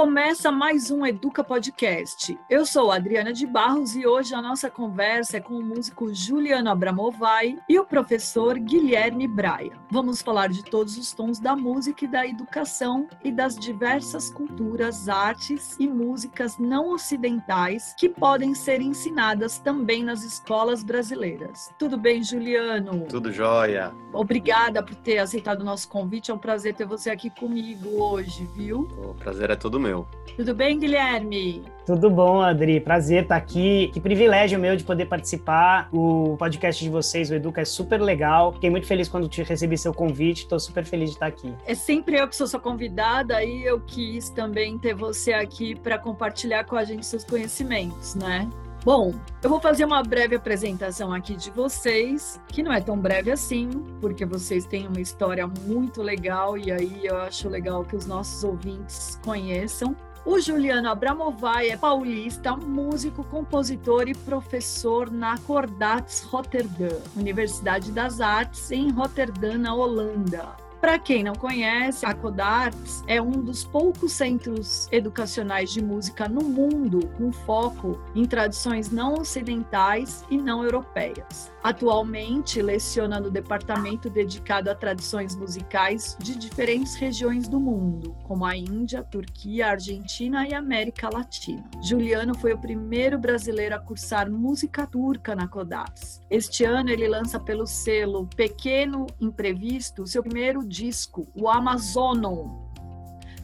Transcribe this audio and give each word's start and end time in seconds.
Começa 0.00 0.50
mais 0.50 0.90
um 0.90 1.04
Educa 1.04 1.44
Podcast. 1.44 2.38
Eu 2.48 2.64
sou 2.64 2.90
Adriana 2.90 3.34
de 3.34 3.46
Barros 3.46 3.94
e 3.94 4.06
hoje 4.06 4.34
a 4.34 4.40
nossa 4.40 4.70
conversa 4.70 5.36
é 5.36 5.40
com 5.40 5.52
o 5.52 5.62
músico 5.62 6.14
Juliano 6.14 6.70
Abramovai 6.70 7.58
e 7.68 7.78
o 7.78 7.84
professor 7.84 8.58
Guilherme 8.58 9.28
Braia. 9.28 9.72
Vamos 9.90 10.22
falar 10.22 10.48
de 10.48 10.64
todos 10.64 10.96
os 10.96 11.12
tons 11.12 11.38
da 11.38 11.54
música 11.54 12.06
e 12.06 12.08
da 12.08 12.26
educação 12.26 13.08
e 13.22 13.30
das 13.30 13.58
diversas 13.58 14.30
culturas, 14.30 15.06
artes 15.06 15.76
e 15.78 15.86
músicas 15.86 16.56
não 16.56 16.94
ocidentais 16.94 17.94
que 17.98 18.08
podem 18.08 18.54
ser 18.54 18.80
ensinadas 18.80 19.58
também 19.58 20.02
nas 20.02 20.22
escolas 20.22 20.82
brasileiras. 20.82 21.70
Tudo 21.78 21.98
bem, 21.98 22.22
Juliano? 22.22 23.04
Tudo 23.06 23.30
jóia. 23.30 23.92
Obrigada 24.14 24.82
por 24.82 24.94
ter 24.94 25.18
aceitado 25.18 25.60
o 25.60 25.64
nosso 25.64 25.90
convite. 25.90 26.30
É 26.30 26.34
um 26.34 26.38
prazer 26.38 26.74
ter 26.74 26.86
você 26.86 27.10
aqui 27.10 27.28
comigo 27.28 28.02
hoje, 28.02 28.48
viu? 28.56 28.88
O 28.96 29.14
prazer 29.14 29.50
é 29.50 29.56
todo 29.56 29.78
meu. 29.78 29.89
Tudo 30.36 30.54
bem, 30.54 30.78
Guilherme? 30.78 31.62
Tudo 31.84 32.08
bom, 32.08 32.40
Adri? 32.40 32.80
Prazer 32.80 33.24
estar 33.24 33.36
aqui. 33.36 33.90
Que 33.92 34.00
privilégio 34.00 34.58
meu 34.58 34.76
de 34.76 34.84
poder 34.84 35.06
participar. 35.06 35.88
O 35.92 36.36
podcast 36.38 36.82
de 36.82 36.88
vocês, 36.88 37.30
o 37.30 37.34
Educa, 37.34 37.60
é 37.60 37.64
super 37.64 38.00
legal. 38.00 38.52
Fiquei 38.52 38.70
muito 38.70 38.86
feliz 38.86 39.08
quando 39.08 39.28
te 39.28 39.42
recebi 39.42 39.76
seu 39.76 39.92
convite. 39.92 40.42
Estou 40.42 40.58
super 40.60 40.84
feliz 40.84 41.10
de 41.10 41.16
estar 41.16 41.26
aqui. 41.26 41.52
É 41.66 41.74
sempre 41.74 42.18
eu 42.18 42.28
que 42.28 42.36
sou 42.36 42.46
sua 42.46 42.60
convidada 42.60 43.42
e 43.44 43.64
eu 43.64 43.80
quis 43.80 44.30
também 44.30 44.78
ter 44.78 44.94
você 44.94 45.32
aqui 45.32 45.74
para 45.74 45.98
compartilhar 45.98 46.64
com 46.64 46.76
a 46.76 46.84
gente 46.84 47.04
seus 47.04 47.24
conhecimentos, 47.24 48.14
né? 48.14 48.48
Bom, 48.82 49.14
eu 49.42 49.50
vou 49.50 49.60
fazer 49.60 49.84
uma 49.84 50.02
breve 50.02 50.36
apresentação 50.36 51.12
aqui 51.12 51.36
de 51.36 51.50
vocês, 51.50 52.40
que 52.48 52.62
não 52.62 52.72
é 52.72 52.80
tão 52.80 52.98
breve 52.98 53.30
assim, 53.30 53.68
porque 54.00 54.24
vocês 54.24 54.64
têm 54.64 54.88
uma 54.88 55.02
história 55.02 55.46
muito 55.46 56.00
legal 56.00 56.56
e 56.56 56.72
aí 56.72 57.04
eu 57.04 57.18
acho 57.18 57.46
legal 57.50 57.84
que 57.84 57.94
os 57.94 58.06
nossos 58.06 58.42
ouvintes 58.42 59.20
conheçam. 59.22 59.94
O 60.24 60.40
Juliano 60.40 60.88
Abramovai 60.88 61.68
é 61.68 61.76
paulista, 61.76 62.56
músico, 62.56 63.22
compositor 63.24 64.08
e 64.08 64.14
professor 64.14 65.10
na 65.10 65.36
Cordats 65.36 66.22
Rotterdam, 66.22 67.02
Universidade 67.14 67.92
das 67.92 68.18
Artes 68.18 68.70
em 68.70 68.90
Rotterdam, 68.90 69.58
na 69.58 69.74
Holanda. 69.74 70.69
Para 70.80 70.98
quem 70.98 71.22
não 71.22 71.34
conhece, 71.34 72.06
a 72.06 72.14
Codarts 72.14 73.02
é 73.06 73.20
um 73.20 73.32
dos 73.32 73.64
poucos 73.64 74.12
centros 74.12 74.88
educacionais 74.90 75.70
de 75.70 75.82
música 75.82 76.28
no 76.28 76.42
mundo 76.42 77.06
com 77.18 77.30
foco 77.32 78.00
em 78.14 78.24
tradições 78.24 78.90
não 78.90 79.14
ocidentais 79.14 80.24
e 80.30 80.38
não 80.38 80.64
europeias. 80.64 81.52
Atualmente, 81.62 82.62
leciona 82.62 83.20
no 83.20 83.30
departamento 83.30 84.08
dedicado 84.08 84.70
a 84.70 84.74
tradições 84.74 85.36
musicais 85.36 86.16
de 86.18 86.34
diferentes 86.34 86.94
regiões 86.94 87.46
do 87.46 87.60
mundo, 87.60 88.16
como 88.22 88.46
a 88.46 88.56
Índia, 88.56 89.02
Turquia, 89.02 89.68
Argentina 89.68 90.48
e 90.48 90.54
América 90.54 91.10
Latina. 91.12 91.68
Juliano 91.82 92.34
foi 92.34 92.54
o 92.54 92.58
primeiro 92.58 93.18
brasileiro 93.18 93.74
a 93.74 93.78
cursar 93.78 94.30
música 94.30 94.86
turca 94.86 95.34
na 95.34 95.46
Codarts. 95.46 96.22
Este 96.30 96.64
ano, 96.64 96.88
ele 96.88 97.06
lança 97.06 97.38
pelo 97.38 97.66
selo 97.66 98.26
Pequeno 98.34 99.06
Imprevisto 99.20 100.06
seu 100.06 100.22
primeiro 100.22 100.69
disco, 100.70 101.26
o 101.34 101.48
Amazonon, 101.48 102.70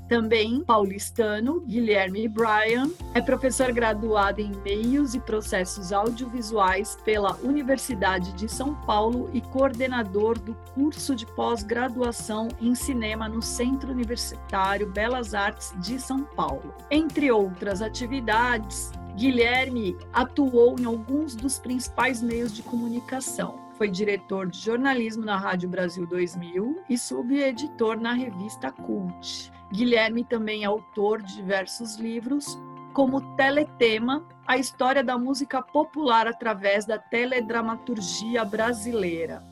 também 0.09 0.63
paulistano, 0.63 1.61
Guilherme 1.63 2.29
Bryan, 2.29 2.89
é 3.13 3.21
professor 3.21 3.73
graduado 3.73 4.41
em 4.41 4.53
Meios 4.63 5.17
e 5.17 5.21
Processos 5.21 5.93
Audiovisuais 5.93 6.97
pela 7.05 7.37
Universidade 7.39 8.33
de 8.35 8.49
São 8.49 8.73
Paulo 8.87 9.29
e 9.35 9.41
coordenador 9.41 10.39
do 10.39 10.55
curso 10.75 11.17
de 11.17 11.27
pós-graduação 11.27 12.47
em 12.61 12.73
cinema 12.77 13.29
no 13.29 13.43
Centro 13.43 13.91
Universitário 13.91 14.89
Belas 14.93 15.35
Artes 15.35 15.75
de 15.81 15.99
São 15.99 16.23
Paulo. 16.23 16.73
Entre 16.89 17.33
outras 17.33 17.83
atividades, 17.83 18.93
Guilherme 19.17 19.97
atuou 20.13 20.79
em 20.79 20.85
alguns 20.85 21.35
dos 21.35 21.59
principais 21.59 22.23
meios 22.23 22.55
de 22.55 22.63
comunicação. 22.63 23.66
Foi 23.77 23.91
diretor 23.91 24.49
de 24.49 24.59
jornalismo 24.59 25.23
na 25.23 25.37
Rádio 25.37 25.69
Brasil 25.69 26.07
2000 26.07 26.83
e 26.89 26.97
subeditor 26.97 28.01
na 28.01 28.15
revista 28.15 28.73
Cult. 28.73 29.53
Guilherme 29.71 30.25
também 30.25 30.63
é 30.63 30.67
autor 30.67 31.21
de 31.21 31.37
diversos 31.37 31.97
livros, 31.97 32.59
como 32.95 33.37
Teletema, 33.37 34.27
a 34.47 34.57
história 34.57 35.05
da 35.05 35.19
música 35.19 35.61
popular 35.61 36.27
através 36.27 36.87
da 36.87 36.99
teledramaturgia 36.99 38.47
brasileira. 38.47 39.45